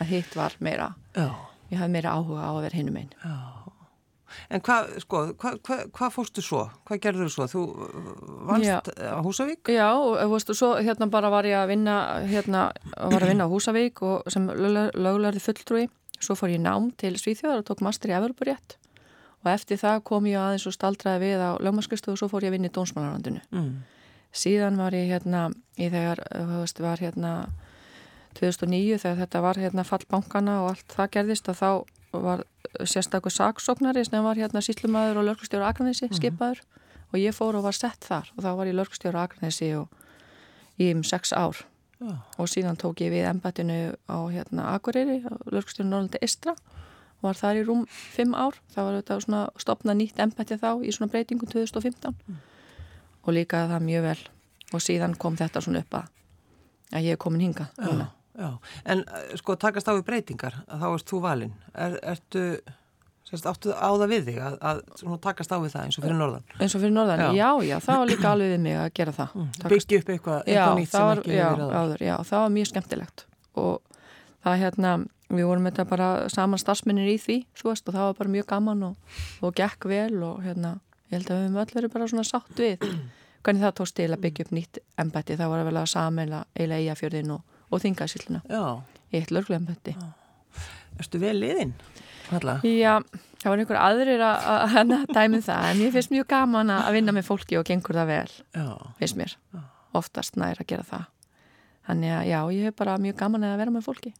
[0.00, 1.30] að hitt var meira, Já,
[1.70, 3.10] ég hafði meira áhuga á að vera hinn megin.
[3.24, 3.36] já.
[4.50, 6.64] En hvað, sko, hvað hva, hva fórstu svo?
[6.88, 7.46] Hvað gerður þú svo?
[7.52, 7.94] Þú uh,
[8.50, 8.78] vannst Já.
[9.16, 9.72] á Húsavík?
[9.74, 11.96] Já, og þú veist, og svo hérna bara var ég að vinna
[12.30, 12.66] hérna,
[12.96, 15.88] var að vinna á Húsavík og sem löglarði fulltrúi
[16.20, 18.76] svo fór ég nám til Svíþjóðar og tók master í Evroparétt
[19.40, 22.52] og eftir það kom ég aðeins og staldraði við á lögmaskristu og svo fór ég
[22.52, 23.82] að vinna í Dómsmálarandinu Mm.
[24.32, 25.46] síðan var ég hérna
[25.80, 27.32] í þegar, þú veist, var hérna
[28.38, 31.70] 2009 þegar þetta var hérna fallbankana og allt það gerðist að þá
[32.26, 32.44] var
[32.88, 36.62] sérstakur saksóknari sem var hérna síslumæður og lörgustjóra Akranesi skipaður
[37.10, 38.30] og ég fór og var sett þar.
[38.36, 39.88] Og þá var ég lörgustjóra Akranesi og
[40.80, 41.66] í um sex ár.
[42.00, 42.16] Já.
[42.40, 45.20] og síðan tók ég við embættinu á hérna Akureyri,
[45.52, 46.54] lögstjórn Norrlandi Istra
[47.20, 47.82] og var þar í rúm
[48.16, 48.56] 5 ár.
[48.72, 52.16] Það var þetta svona stopna nýtt embætti þá í svona breytingum 2015
[53.20, 54.22] og líka það mjög vel.
[54.72, 56.08] Og síðan kom þetta svona upp að,
[56.96, 58.08] að ég er komin hinga núna.
[58.40, 58.50] Já,
[58.94, 61.52] en eh, sko takast á við breytingar, að þá erst þú valinn.
[61.76, 62.44] Er, ertu,
[63.28, 64.80] sérst, áttu á það við þig að, að
[65.26, 66.46] takast á við það eins og fyrir norðan?
[66.58, 67.30] eins og fyrir norðan, Já.
[67.36, 70.40] já, já, það var líka alveg við mig að gera það Takast- Byggja upp eitthvað,
[70.48, 72.02] eitthvað nýtt sem var, ekki já, verið áður.
[72.08, 73.24] já, það var mjög skemmtilegt
[73.60, 73.98] og
[74.46, 74.94] það hérna
[75.30, 78.46] við vorum þetta bara saman starfsmennir í því þú veist, og það var bara mjög
[78.50, 80.72] gaman og, og gekk vel og hérna
[81.12, 82.88] ég held að við höfum öll verið bara svona sátt við
[83.44, 86.40] hvernig það tókst til að byggja upp nýtt embætti, það var að vel að sameila
[86.58, 88.62] eila eigafjörðin og, og þingasýlluna Já,
[89.10, 89.96] í eitt lörglu embætti
[91.00, 91.74] erstu vel liðinn?
[92.68, 93.00] Já,
[93.42, 96.90] það var einhver aðrir að, að, að dæmi það, en ég finnst mjög gaman að
[96.98, 98.66] vinna með fólki og gengur það vel Já,
[99.00, 99.36] finnst mér,
[99.98, 101.08] oftast nær að gera það.
[101.88, 104.12] Þannig að já, ég hef bara mjög gaman að vera með fólki.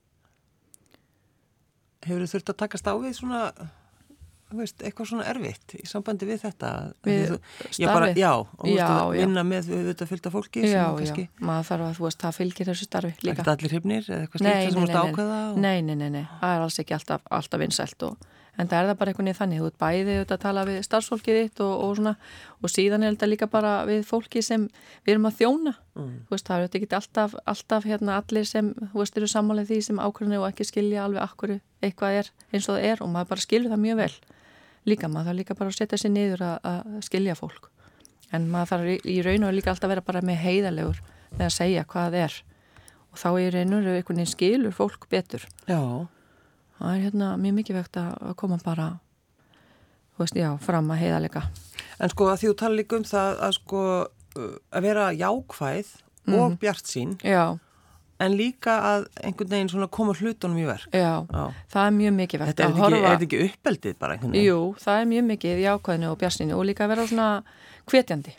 [2.07, 3.43] Hefur þú þurft að takast á við svona,
[4.59, 6.71] veist, eitthvað svona erfitt í sambandi við þetta?
[7.07, 7.37] Við
[7.77, 8.19] starfið?
[8.21, 11.95] já, og Já, veist vinna með þetta fylgta fólki já, kannski, já, maður þarf að
[12.01, 13.31] þú veist, það fylgir þessu starfi líka.
[13.37, 15.63] ekkert allir hrifnir eða eitthvað slíkt sem þú nei, ákveða og...
[15.63, 18.29] nei, nei, nei, nei, það er alls ekki alltaf, alltaf vinsælt og,
[18.61, 20.81] en það er það bara einhvern veginn þannig, þú ert bæði auðvitað að tala við
[20.85, 22.13] starfsfólkið þitt og, og svona
[22.61, 24.67] og síðan er þetta líka bara við fólki sem
[25.07, 26.13] við erum að þjóna, Mm.
[26.29, 29.67] þú veist, það er auðvitað ekki alltaf, alltaf hérna allir sem, þú veist, eru sammálið
[29.73, 33.11] því sem ákvörðinu og ekki skilja alveg akkur eitthvað er eins og það er og
[33.11, 34.15] maður bara skilur það mjög vel
[34.89, 37.69] líka, maður þarf líka bara að setja sér niður að, að skilja fólk.
[38.33, 41.03] En maður þarf í- raun og líka alltaf að vera bara með heiðalegur
[41.37, 42.39] með að segja hvað það er.
[43.11, 43.29] Og þá
[43.91, 45.45] og einhvern veginn skilur fólk betur.
[45.67, 45.81] Já,
[46.79, 48.91] það er hérna mjög mikið vegt að koma bara
[50.21, 51.43] veist, já, fram að heiðalega
[52.01, 53.83] en sko að því þú tala líka um það að sko
[54.37, 55.91] að vera jákvæð
[56.37, 57.57] og bjart sín já,
[58.21, 60.89] en líka að einhvern veginn svona koma hlutunum í verk.
[60.93, 61.45] já, Já.
[61.73, 64.49] það er mjög mikið vegt Þetta er þetta horfa er ekki uppeldið bara einhvern veginn?
[64.51, 67.29] jú, það er mjög mikið jákvæðinu og bjarsinu og líka að vera svona
[67.91, 68.35] hvetjandi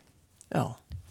[0.52, 0.64] Já,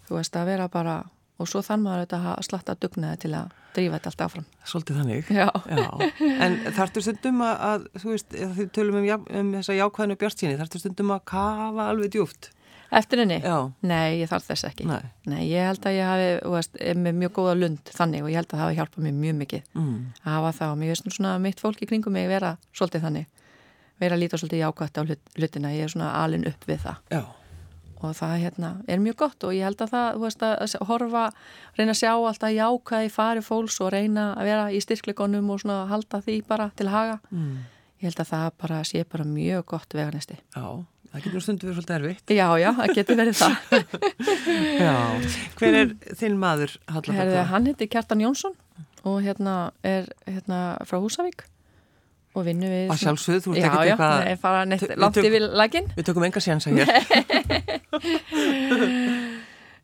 [0.09, 0.99] þú veist, að vera bara
[1.41, 4.97] og svo þann maður þetta að slatta dugnaði til að drífa þetta allt áfram svolítið
[5.01, 5.29] þannig.
[5.33, 5.91] já, Já,
[6.45, 10.81] en þarftu stundum að, þú veist, þið tölum um, um þessa jákvæðinu bjart síni, þarftu
[10.83, 12.51] stundum að kafa alveg djúft?
[12.91, 14.87] Eftir henni Já, Nei, ég þarf þess ekki.
[14.91, 15.43] Nei.
[15.49, 18.41] ég held að ég hafi, þú veist, er með mjög góða lund þannig og ég
[18.41, 19.99] held að það hafi hjálpað mér mjög mikið mm.
[20.25, 23.29] að hafa það og mér veist svona mitt fólk í kringum mig vera svolítið þannig,
[24.01, 27.15] vera að líta svolítið jákvætt á hlut, hlutina, ég er svona alin upp við það
[27.15, 27.23] já,
[28.01, 31.25] og það hérna, er mjög gott og ég held að það, þú veist, að horfa,
[31.77, 35.61] reyna að sjá alltaf jákvæð í fari fólks og reyna að vera í styrkleikonum og
[35.63, 37.21] svona halda því bara til haga.
[37.31, 37.53] mm.
[38.01, 40.39] Ég held að það bara sé bara mjög gott veganesti.
[40.57, 40.65] já,
[41.11, 42.27] það getur stundum verið svolítið erfitt.
[42.37, 43.55] Já, já, það getur verið það.
[44.81, 44.95] Já,
[45.61, 45.89] hver er
[46.21, 48.55] þinn maður, Herði, hann heiti Kjartan Jónsson
[49.09, 49.55] og hérna
[49.87, 51.41] er hérna frá Húsavík
[52.37, 55.17] og vinnu við Að sjálfsögðu, þú ert Já, ekkert já, eitthvað- nei, fara neitt langt
[55.23, 56.79] yfir laginn Við tökum enga sénsa hér.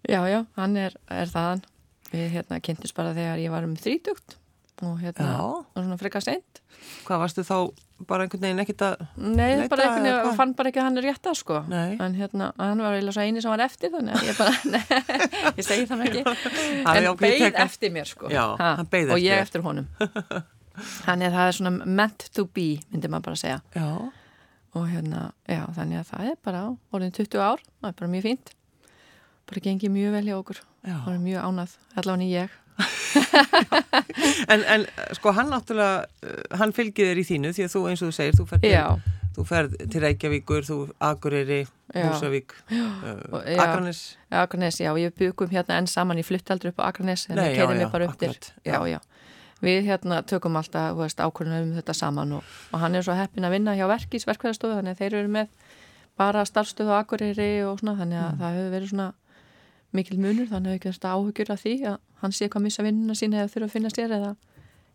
[0.07, 1.65] Já, já, hann er, er þaðan
[2.13, 4.37] Við hérna kynntumst bara þegar ég var um þrítugt
[4.85, 6.61] og hérna og svona frekar seint.
[7.07, 7.57] Hvað varstu þá
[8.07, 9.05] bara einhvern veginn ekkert að...
[9.17, 11.61] Nei, Leita bara einhvern veginn, fann bara ekki að hann er rétt að sko.
[11.71, 11.97] Nei.
[12.05, 14.83] en hérna, hann var eiginlega svo eini sem var eftir þannig að ég bara,
[15.61, 16.25] ég segi það ekki.
[16.27, 18.29] En beið tekið- eftir mér sko.
[18.33, 19.89] Já, hann beið og ég eftir eftir honum.
[21.07, 23.61] Þannig að það er svona meant to be myndi maður bara segja.
[23.73, 23.87] Já,
[24.77, 26.61] og hérna, já, þannig að það er bara
[26.93, 28.53] orðin 20 ár, það er bara mjög fínt.
[29.49, 30.61] Bara gengið mjög vel hjá okkur.
[30.85, 32.59] Það er mjög ánað, allavega ég
[34.53, 34.87] en, en
[35.17, 38.17] sko hann náttúrulega, uh, hann fylgir þér í þínu því að þú eins og þú
[38.19, 40.79] segir, þú ferð til, þú ferð til Reykjavíkur, þú
[41.11, 41.65] Akureyri.
[41.97, 43.37] Húsavík, uh.
[43.63, 44.01] Akranes.
[44.45, 47.63] Akranes, já, ég byggum hérna enn saman ég flutti aldrei upp á Akranes en keiri
[47.63, 48.99] já, mig bara upp til akkurat, já, já.
[49.65, 53.55] Við hérna tökum alltaf ákvörðunum um þetta saman og, og hann er svo heppin að
[53.57, 55.55] vinna hjá verkís verkvæðastofu þannig að þeir eru með
[56.21, 59.09] bara starfstöðu Akureyri og svona þannig að það hefur verið svona
[59.93, 63.15] mikil munur þannig að ekki þetta áhugjur af því að hann sé hvað missa vinnuna
[63.15, 64.33] sína eða þurfa að finna sér eða,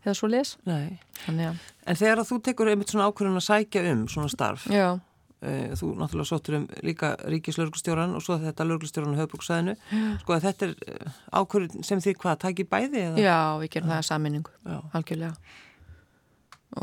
[0.04, 0.98] eða svo les Nei.
[1.24, 4.66] þannig að, En þegar að þú tekur einmitt svona ákvörðun að sækja um svona starf,
[4.70, 9.74] já, uh, þú náttúrulega sóttur um líka ríkislörglustjóran og svo þetta lörglustjóran á höfbruksæðinu,
[10.22, 13.22] sko að þetta er uh, ákvörðun sem því hvað, tæki bæði eða?
[13.24, 14.78] já, við gerum það að sammenningu Já.
[14.92, 15.34] algjörlega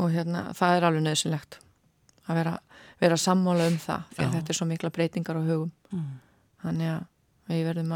[0.00, 1.56] og hérna, það er alveg nöðsynlegt
[2.30, 2.52] að vera,
[3.00, 4.34] vera sammála um það því að Já.
[4.36, 6.10] þetta er svo mikla breytingar á hugum Mm.
[6.62, 7.00] þannig að
[7.50, 7.92] að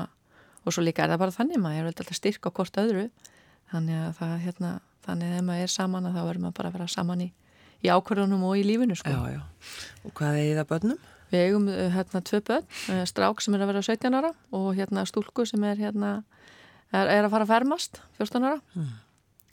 [0.64, 3.08] og svo líka er það bara þannig maður er alltaf styrk á hvort öðru
[3.72, 4.70] þannig að það hérna,
[5.04, 7.28] þannig að ef maður er saman að þá verður maður bara að vera saman í,
[7.84, 9.12] í ákvörðunum og í lífinu sko.
[9.12, 9.42] Já, já.
[10.04, 11.02] Og hvað er það börnum?
[11.32, 14.68] Við eigum uh, hérna tvö börn, uh, strák sem er að vera 17 ára og
[14.78, 16.14] hérna stúlku sem er hérna
[16.92, 18.92] er, er að fara að fermast 14 ára mm.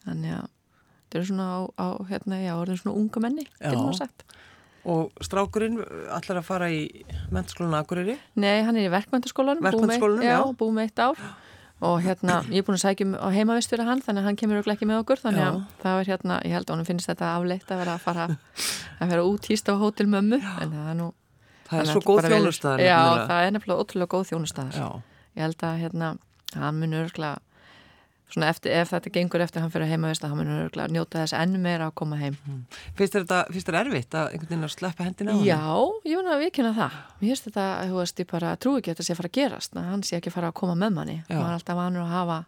[0.05, 3.47] þannig að þetta er svona á, á hérna, já, orðin svona unga menni
[4.89, 5.77] og strákurinn
[6.09, 6.81] allar að fara í
[7.33, 8.17] mennskólinu Akureyri?
[8.41, 10.57] Nei, hann er í verkmyndaskólanum verkmyndaskólanum, já, já.
[10.57, 11.23] búið með eitt ár.
[11.81, 14.37] Og hérna, ég er búin að sækja um á heimavist fyrir hann, þannig að hann
[14.37, 17.29] kemur ekki með okkur þannig að það er hérna, ég held að hann finnst þetta
[17.39, 18.27] afleitt að vera að fara
[19.01, 21.07] að vera útýst á hótelmömmu en það er nú
[21.71, 22.99] Það er svo góð þjónustæðar Já,
[23.31, 24.79] það er nefnilega ótrúlega góð þjónustæðar
[25.31, 26.09] Ég held að hérna,
[26.53, 27.31] hann munur örgla
[28.31, 31.21] svona eftir, ef þetta gengur eftir hann fyrir heima veist að hann munur að njóta
[31.21, 32.61] þess ennu meira að koma heim mm.
[32.99, 33.41] Finnst þetta
[33.81, 35.45] erfitt að einhvern veginn að sleppa hendina á hann?
[35.47, 35.59] Já,
[36.07, 38.91] ég vona að við kynna það Mér finnst þetta, þú veist, ég bara trú ekki
[38.91, 40.97] að þetta sé að fara að gerast hann sé ekki að fara að koma með
[40.97, 42.39] manni hann er alltaf vanur að hafa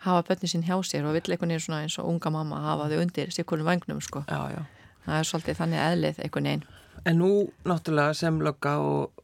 [0.00, 2.88] hafa bönni sín hjá sér og vill einhvern veginn svona eins og unga mamma hafa
[2.88, 4.24] þau undir síkurnum vagnum sko.
[4.28, 4.62] já, já.
[5.04, 6.68] það er svolítið þannig eðlið einhvern veginn
[7.08, 9.20] En nú náttúrulega sem lögga og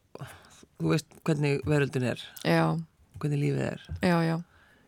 [0.80, 2.76] þú veist hvernig veröldin er já.
[3.20, 4.36] hvernig lífið er já, já.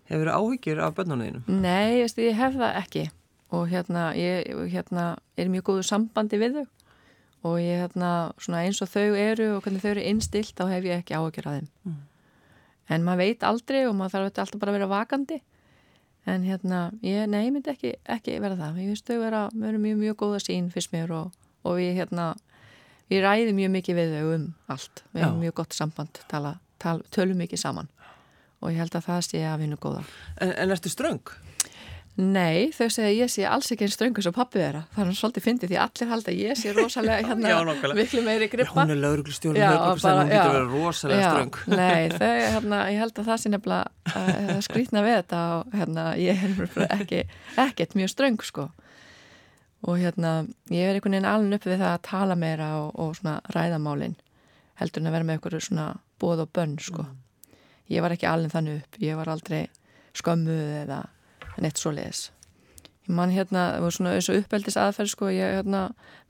[0.09, 1.45] Hefur það áhyggjur af börnunum?
[1.47, 3.05] Nei, ég, ég hef það ekki.
[3.55, 6.67] Og hérna ég hérna, er mjög góðu sambandi við þau.
[7.49, 8.11] Og ég hérna
[8.61, 11.59] eins og þau eru og hvernig þau eru innstilt þá hef ég ekki áhyggjur af
[11.59, 11.71] þeim.
[11.85, 12.05] Mm.
[12.89, 15.41] en maður veit aldrei og maður þarf alltaf bara að vera vakandi.
[16.29, 19.81] En hérna, ég, nei, ég myndi ekki, ekki vera það, ég veist þau vera, vera
[19.81, 22.31] mjög, mjög góða sín fyrst mér og, og við hérna
[23.09, 25.05] við ræðum mjög mikið við þau um allt.
[25.13, 27.89] Við hefum mjög gott samband tala, tala, tölum mikið saman
[28.63, 30.03] og ég held að það sé að vinna góða.
[30.41, 31.37] En, en ertu ströng?
[32.19, 35.45] Nei, þau segja ég sé alls ekki einn ströngu sem pappi vera, það er svolítið
[35.45, 38.73] fyndið því allir halda ég sé rosalega hérna vikli meiri grippa.
[38.75, 41.61] Já, hún er lauruglustjónu lauruglustjónu, hún getur verið rosalega já, ströng.
[41.79, 46.09] Nei, þau, hérna, ég held að það sé nefnilega uh, skrítna við þetta og hérna,
[46.19, 47.23] ég er ekki
[47.69, 48.67] ekkert mjög ströng sko.
[49.87, 50.35] Og hérna
[50.75, 54.19] ég er einhvern veginn alveg upp við það að tala meira og, og svona ræðamálin
[54.83, 57.07] heldur en að vera með einhverju svona bóð og bönn sko.
[57.07, 57.28] Mm.
[57.93, 59.63] Ég var ekki alveg þannig upp, ég var aldrei
[60.19, 61.05] skömmuð eða
[61.63, 62.29] neitt svo leiðis
[63.09, 65.83] ég man hérna, það var svona eins og uppeldis aðferð sko, ég hérna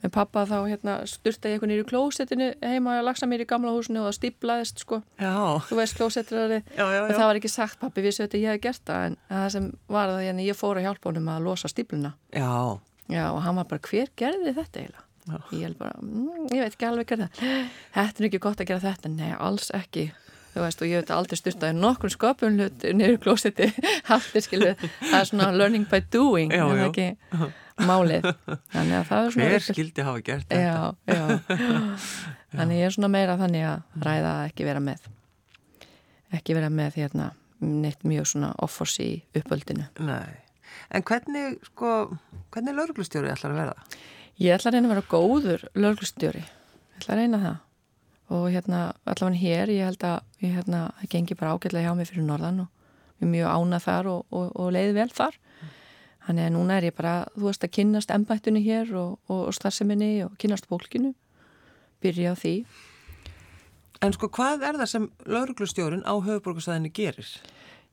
[0.02, 3.72] með pappa þá hérna styrta ég veginn í klósettinu heima og lagsa mér í gamla
[3.74, 5.34] húsinu og það stíplaðist sko, já.
[5.66, 9.08] þú veist klósettrari og það var ekki sagt pappi vissu þetta ég hef gert það
[9.08, 12.78] en það sem var það að ég fór að hjálpa honum að losa stípluna Já.
[13.08, 15.04] Já, og hann var bara, hver gerði þetta eiginlega?
[15.56, 17.28] Ég, bara, mm, ég veit ekki alveg gerða
[17.96, 19.10] Þetta er ekki gott að gera þetta.
[19.12, 20.10] Nei, alls ekki
[20.58, 23.68] Þú veist, og ég veit aldrei styrtaði nokkur sköpun hlut niður klósetti
[24.10, 24.72] Haldir, skilu,
[25.04, 27.06] það er svona learning by doing já, en ekki
[27.86, 28.26] málið
[28.74, 30.64] Þannig að það er svona Hver skildi hafa gert þetta?
[30.66, 30.74] Já,
[31.14, 35.08] já Þannig ég er svona meira þannig að ræða að ekki vera með
[36.34, 37.30] ekki vera með hérna
[37.62, 40.48] neitt mjög svona offors í uppöldinu Nei
[40.94, 41.94] En hvernig, sko,
[42.54, 43.88] hvernig lauruglustjóri ætlar að vera?
[44.40, 46.44] Ég ætlar að reyna að vera góður lauruglustjóri.
[46.44, 47.58] Ég ætlar að reyna það.
[48.28, 52.10] Og hérna, allavega hér, ég held að, ég hérna, það gengi bara ágætlega hjá mig
[52.10, 55.38] fyrir norðan og er mjög ánað þar og, og, og leiði vel þar.
[56.26, 60.10] Þannig að núna er ég bara, þú veist, að kynast ennbættunni hér og, og starfseminni
[60.26, 61.14] og kynast fólkinu.
[62.04, 62.54] Byrja á því.
[64.04, 67.30] En sko, hvað er það sem lauruglustjórin á höfuborgarsæðinu gerir?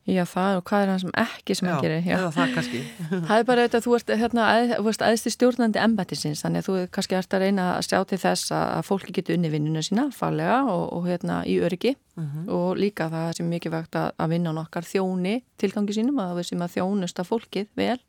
[0.06, 2.04] Já, það og hvað er hann sem ekki sem já, hann gerir?
[2.06, 2.80] Já, það kannski.
[3.28, 4.44] það er bara auðvitað að þú ert hérna,
[4.78, 8.54] aðeins til stjórnandi embættisins, þannig að þú kannski ert að reyna að sjá til þess
[8.54, 12.46] að fólki getur unni vinnuna sína, farlega og, og hérna í öryggi uh mhm.
[12.46, 12.54] -huh.
[12.54, 16.38] og líka það sem er mikilvægt að, að vinna á nokkar þjóni tilgangi sínum, að
[16.38, 18.00] við sem að þjónust að fólkið vel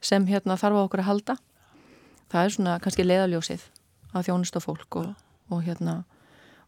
[0.00, 1.36] sem hérna þarf á okkur að halda.
[2.30, 3.62] Það er svona kannski leiðaljósið
[4.12, 5.14] að þjónust á fólk og,
[5.50, 6.02] og hérna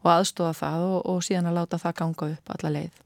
[0.05, 3.04] og aðstofa það og, og síðan að láta það ganga upp alla leið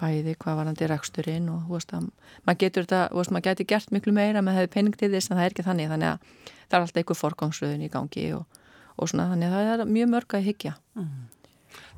[0.00, 2.08] bæði hvað varandi reksturinn og veist, að,
[2.46, 5.38] maður getur þetta, veist, maður getur gert miklu meira með hefði pening til þess en
[5.38, 8.58] það er ekki þannig þannig að það er alltaf einhver forgangsröðun í gangi og,
[8.96, 11.14] og svona þannig að það er mjög mörg að higgja mm.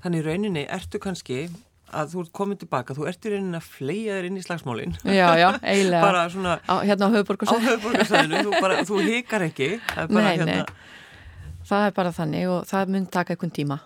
[0.02, 1.40] Þannig rauninni, ertu kannski
[1.88, 4.96] að þú ert komið tilbaka, þú ert í rauninni að flega þér inn í slagsmálinn
[5.02, 6.02] Já, já, eiginlega.
[6.04, 10.58] bara svona á, Hérna á höfuborgarsæðinu þú, þú higgar ekki það Nei, hérna...
[10.60, 13.80] nei, það er bara þannig og það mun taka einhvern tíma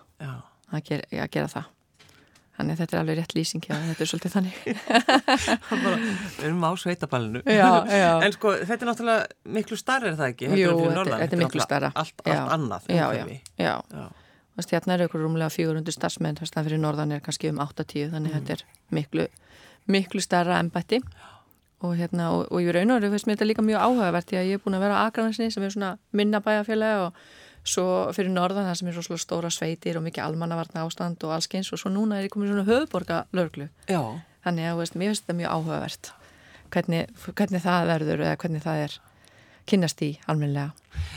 [0.73, 1.72] að gera, að gera það
[2.53, 4.57] Þannig að þetta er alveg rétt lýsing já, þetta er svolítið þannig.
[6.37, 7.41] Við erum á sveitaballinu.
[7.49, 8.09] Já, já.
[8.27, 10.49] En sko, þetta er náttúrulega miklu starra er það ekki?
[10.61, 13.25] Jú, þetta, þetta er miklu starra Allt, allt annað Já, já,
[13.57, 14.05] já.
[14.69, 18.35] Hérna eru ykkur rúmlega 400 starfsmenn þess að fyrir norðan er kannski um 8-10 þannig
[18.35, 18.45] að mm.
[18.45, 19.25] þetta er miklu,
[19.89, 21.01] miklu starra ennbætti
[21.83, 24.39] og hérna, og, og ég raun og veru finnst mér þetta líka mjög áhugavert því
[24.39, 27.17] að ég er búin að vera á Akranesni sem er svona minnabæjafélagi og
[27.63, 31.71] svo fyrir norðan það sem er svo stóra sveitir og mikið almannavarna ástand og allskeins
[31.73, 33.69] og svo núna er ég komið svona höfuborga lörglu
[34.43, 36.11] þannig að veist, mér finnst þetta mjög áhugavert
[36.73, 38.99] hvernig, hvernig það verður eða hvernig það er
[39.69, 40.71] kynast í almenlega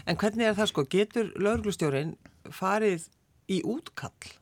[0.06, 2.14] En hvernig er það sko, getur lörglustjórin
[2.54, 3.08] farið
[3.50, 4.34] í útkall?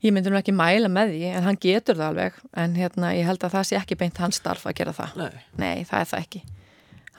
[0.00, 3.28] Ég myndi nú ekki mæla með því en hann getur það alveg en hérna ég
[3.28, 5.18] held að það sé ekki beint hans starf að gera það.
[5.20, 5.42] Nei.
[5.60, 6.40] Nei, það er það ekki.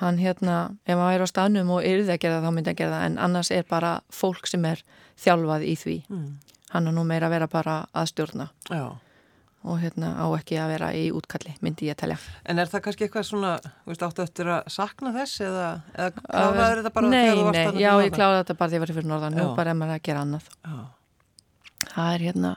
[0.01, 0.55] Hann hérna,
[0.89, 3.03] ef maður er á staðnum og yrði að gera það þá myndi að gera það
[3.05, 4.81] en annars er bara fólk sem er
[5.21, 5.97] þjálfað í því.
[6.09, 6.27] Mm.
[6.71, 8.85] Hann er nú meira að vera bara að stjórna Já.
[9.67, 12.17] og hérna á ekki að vera í útkalli myndi ég að telja.
[12.49, 13.53] En er það kannski eitthvað svona,
[13.85, 18.15] veist, áttu eftir að sakna þess eða, eða kláraður þetta bara nei, nei, já, ég
[18.15, 19.37] kláraði þetta bara því að ég var fyrir norðan.
[19.37, 20.49] Nú bara er maður að gera annað.
[20.65, 20.79] Já.
[21.91, 22.55] Það er hérna,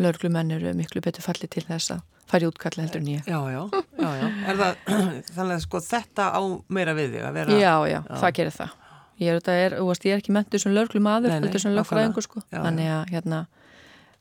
[0.00, 3.28] löglumenn eru miklu betur fallið til þess að fara í útkalli heldur en ég.
[3.28, 3.62] Já, já,
[4.00, 4.26] já, já.
[4.50, 4.82] Er það,
[5.36, 7.58] þannig að sko þetta á meira við þig að vera...
[7.60, 8.76] Já, já, það gerir það.
[9.20, 12.24] Ég er, er, veist, ég er ekki mentur sem löglumadur, Nei, nei, heldur sem lögfræðingur
[12.24, 12.40] sko.
[12.54, 13.40] Þannig að hérna,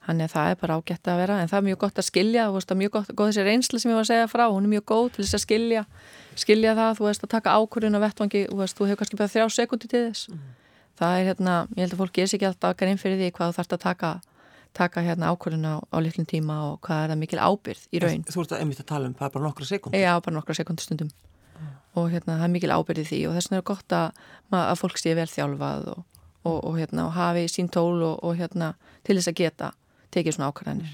[0.04, 2.48] þannig að það er bara ágætt að vera, en það er mjög gott að skilja,
[2.50, 4.44] þú veist, það er mjög gott, góð þessi reynsla sem ég var að segja frá,
[4.52, 5.84] hún er mjög góð til þess að skilja,
[6.44, 9.32] skilja það, þú veist, að taka ákvörðun á vettvangi, þú veist, þú hefur kannski bara
[9.32, 10.28] þrjá sekundi til þess.
[10.34, 10.44] Mm.
[11.00, 13.32] Það er hérna, ég held að fólk ger sér ekki alltaf að inn fyrir því
[13.38, 14.12] hvað þú þarfst að taka,
[14.78, 18.28] taka hérna ákvörðun á, á litlum tíma og hvað er það mikil ábyrð í raun.
[18.28, 19.98] Þú ert að einmitt að tala um, það er bara nokkra sekund.
[19.98, 21.12] Já, bara nokkra sekundstundum
[21.98, 24.24] og hérna, það er mikil ábyrði því og þess vegna er gott að,
[24.60, 26.02] að fólk sé vel þjálfað og,
[26.46, 28.74] og, og, hérna, og hafi sín tól og, og hérna,
[29.08, 29.72] til þess að geta
[30.14, 30.94] tekið svona ákvarðanir.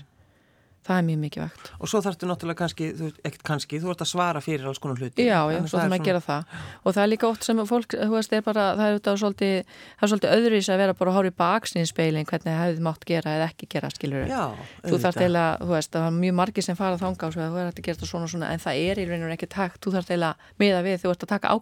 [0.86, 1.70] Það er mjög mikilvægt.
[1.82, 5.00] Og svo þarftu náttúrulega kannski, þú, ekkert kannski, þú ert að svara fyrir alls konar
[5.02, 5.24] hluti.
[5.26, 6.42] Já, já, svo það þarf maður að gera það.
[6.86, 9.56] Og það er líka oft sem fólk, þú veist, er bara, það er þetta svolítið,
[9.96, 13.04] það er svolítið öðruís að vera bara að hóra í baksinn speilin hvernig hefði mátt
[13.10, 14.44] gera eða ekki gera, skilur Já,
[14.86, 15.26] Þú þarf auðvitað.
[15.26, 17.66] eila, þú veist, það er mjög margir sem fara þanga og svo að þú er
[17.66, 19.90] hægt að gera þetta svona og svona en það er í rauninu ekki takt, þú
[19.90, 21.56] þú ert að á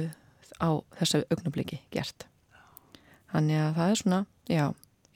[0.61, 2.25] á þessu augnabliki gert
[3.33, 4.65] þannig að það er svona já,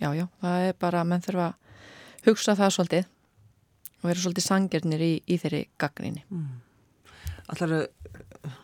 [0.02, 3.06] já, já, það er bara menn þurfa að hugsa það svolítið
[4.00, 6.24] og vera svolítið sangjarnir í, í þeirri gaggrinni
[7.50, 7.88] Allar,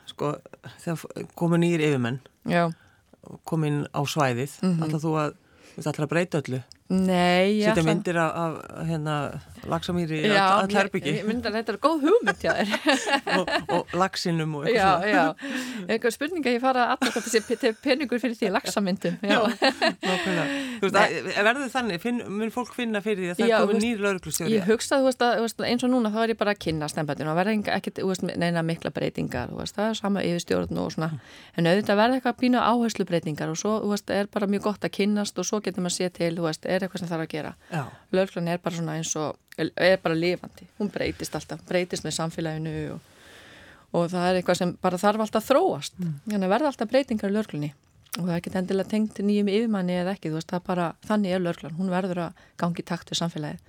[0.05, 0.35] sko,
[0.83, 2.67] þegar komu nýjir yfirmenn, Já,
[3.49, 4.83] komin á svæðið, mm Mhm.
[4.85, 5.31] allar þú að,
[5.81, 6.59] allar að breyta öllu.
[6.89, 8.31] Nei, ég Sýta myndir af,
[8.69, 9.13] af hérna,
[9.65, 12.67] lagsamýri, Já, all herbyggi myndi að þetta er góð hugmynd hjá þér.
[13.39, 15.23] Og, og lagsinum og eitthvað Já, já,
[15.89, 20.45] eitthvað spurninga ég fara alltaf þessi pe- peningur fyrir því lagsamyndum Já, Nákvæmlega.
[20.83, 23.65] Þú veist, að- verður þannig, finn, mun fólk finna fyrir því að það Já, er
[23.65, 24.53] komin veist, nýr lauruglustjóri?
[24.59, 27.33] ég hugsa, þú veist, að, eins og núna þá er ég bara að kynna stembættinu.
[27.33, 30.93] Og verða ekkert, þú veist, neina mikla breytingar þú veist, það er sama yfirstjórn og
[30.93, 31.09] svona.
[31.57, 32.39] En auðvitað verða eitthvað
[36.75, 37.51] er eitthvað sem þarf að gera.
[38.15, 42.75] Löglan er bara svona eins og er bara lifandi, hún breytist alltaf breytist með samfélaginu
[42.95, 42.99] og,
[43.95, 45.97] og það er eitthvað sem bara þarf alltaf að þróast.
[46.27, 47.71] Þannig að verða alltaf breytingar í löglunni
[48.15, 50.91] og það er ekki endilega tengt nýjum yfirmanni eða ekki, þú veist, það er bara,
[51.03, 53.65] þannig er löglan hún verður að gangi takt við samfélagið.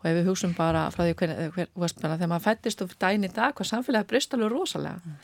[0.00, 3.24] Og ef við hugsun bara frá því hver, hver, veist, þegar maður fættist og dæn
[3.24, 5.14] í dag hvað samfélagið breyst alveg rosalega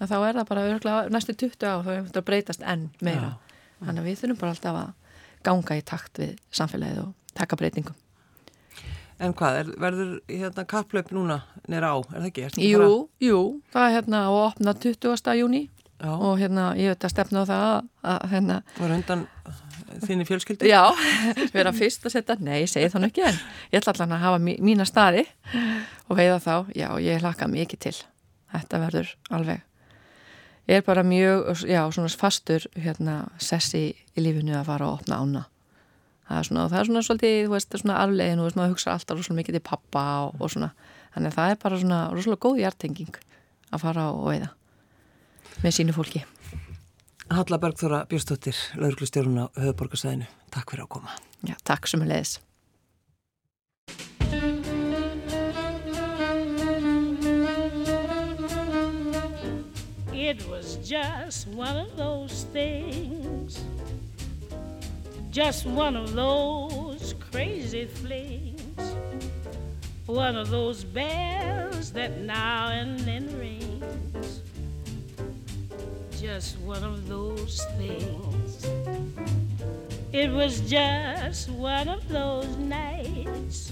[0.00, 3.34] að þá er það bara næstu 20 á þá er þetta að breytast enn meira.
[3.80, 5.09] Þannig að við þurfum bara alltaf að
[5.46, 7.96] ganga í takt við samfélagið og taka breytingum
[9.20, 12.44] en hvað, er, verður hérna kapplaup núna nýra á, er það ekki?
[12.48, 13.40] Ekki Jú, bara- jú,
[13.74, 15.36] það er hérna að opna 20.
[15.40, 15.62] júni
[16.00, 17.64] Já, og hérna ég veit að stefna á það
[18.08, 19.24] að, hérna, var undan
[20.06, 20.64] þinni fjölskyldu?
[20.64, 20.80] já,
[21.56, 23.36] vera fyrst að setja, nei, ég segi það nú ekki en
[23.74, 25.26] ég ætla allan að hafa mí, mína staði
[26.08, 27.92] og veiða þá, já, ég hlaka mikið til,
[28.56, 29.60] þetta verður alveg
[30.76, 35.46] er bara mjög, já, svona fastur hérna, sessi í lífinu að fara að opna ána
[36.30, 38.92] það er svona, það er svona svolítið, þú veist, svona arflegin, þú veist, maður hugsa
[38.94, 40.68] alltaf rosalega mikið til pappa og, og svona,
[41.14, 43.18] þannig að það er bara svona rosalega góð hjartenging
[43.70, 44.50] að fara og veiða
[45.64, 46.22] með sínu fólki.
[47.30, 50.30] Halla Bergþóra Björnstóttir, lauruglustjórun á höfuborgarsæðinu.
[50.54, 51.18] Takk fyrir að koma.
[51.46, 52.38] Já, takk sem er leiðis.
[60.20, 63.62] It was just one of those things,
[65.30, 68.96] just one of those crazy flings,
[70.06, 74.40] one of those bells that now and then rings,
[76.20, 78.66] just one of those things.
[80.12, 83.70] It was just one of those nights,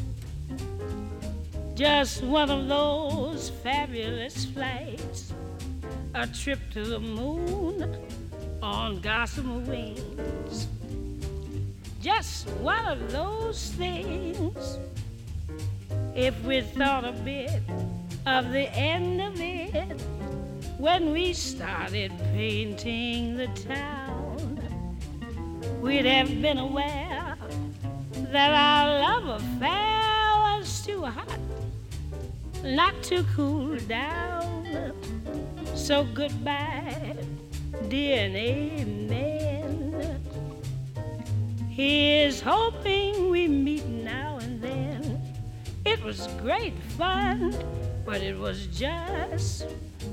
[1.75, 5.33] just one of those fabulous flights
[6.19, 7.97] a trip to the moon
[8.61, 10.67] on gossamer wings.
[12.01, 14.79] Just one of those things.
[16.17, 17.63] If we thought a bit
[18.27, 20.01] of the end of it
[20.79, 24.61] when we started painting the town,
[25.81, 27.37] we'd have been aware
[28.33, 31.39] that our love affair was too hot
[32.65, 34.67] not to cool down.
[35.89, 37.17] So goodbye
[37.89, 40.23] dear and amen.
[41.71, 45.23] Here's hoping we meet now and then.
[45.87, 47.57] It was great fun,
[48.05, 49.65] but it was just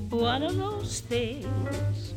[0.10, 2.14] one of those things.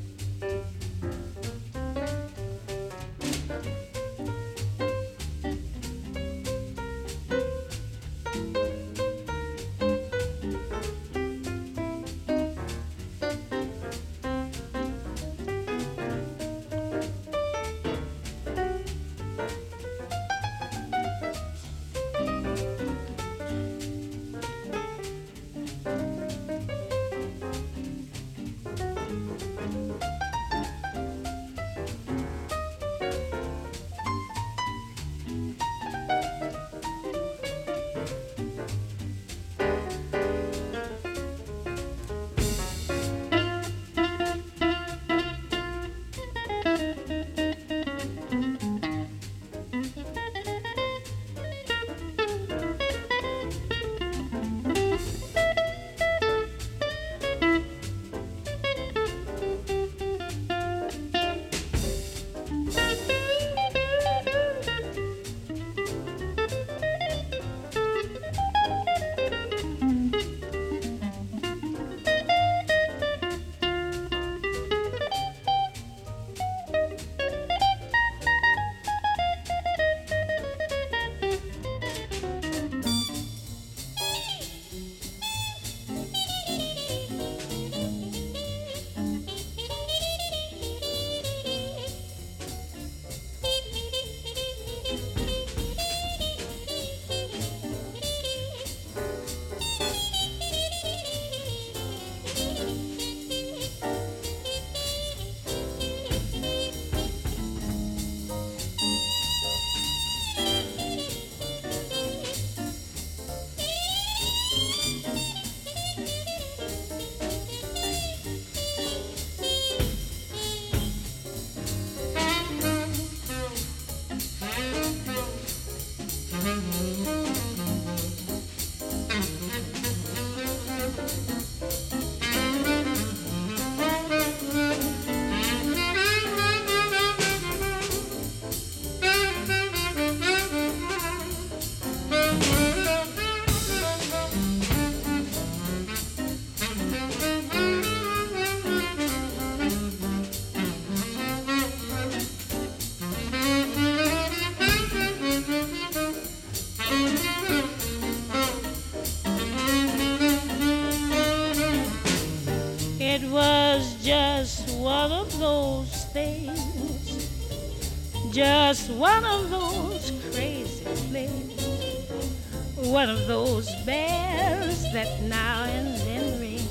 [173.26, 176.68] Those bells that now and then ring.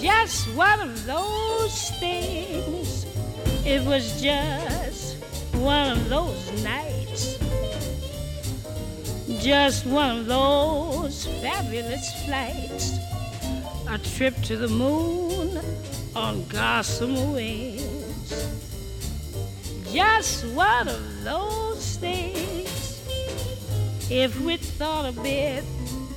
[0.00, 3.06] Just one of those things.
[3.64, 5.16] It was just
[5.54, 7.38] one of those nights.
[9.42, 12.98] Just one of those fabulous flights.
[13.88, 15.60] A trip to the moon
[16.14, 18.04] on gossamer wings
[19.94, 22.33] just one of those things.
[24.10, 25.64] If we thought a bit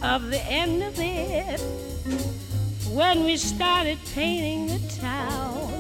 [0.04, 1.60] of the end of it
[2.92, 5.72] when we started painting the town,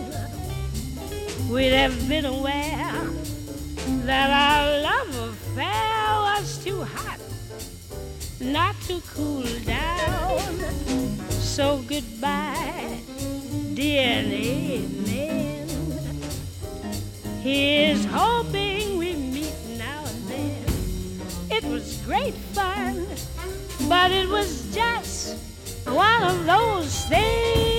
[1.49, 3.09] we'd have been aware
[4.05, 7.19] that our love affair was too hot
[8.39, 10.59] not to cool down.
[11.29, 12.99] So goodbye,
[13.73, 15.67] dear amen.
[17.41, 18.76] He's hoping
[22.07, 23.05] great fun,
[23.89, 25.35] but it was just
[25.85, 27.76] one of those things.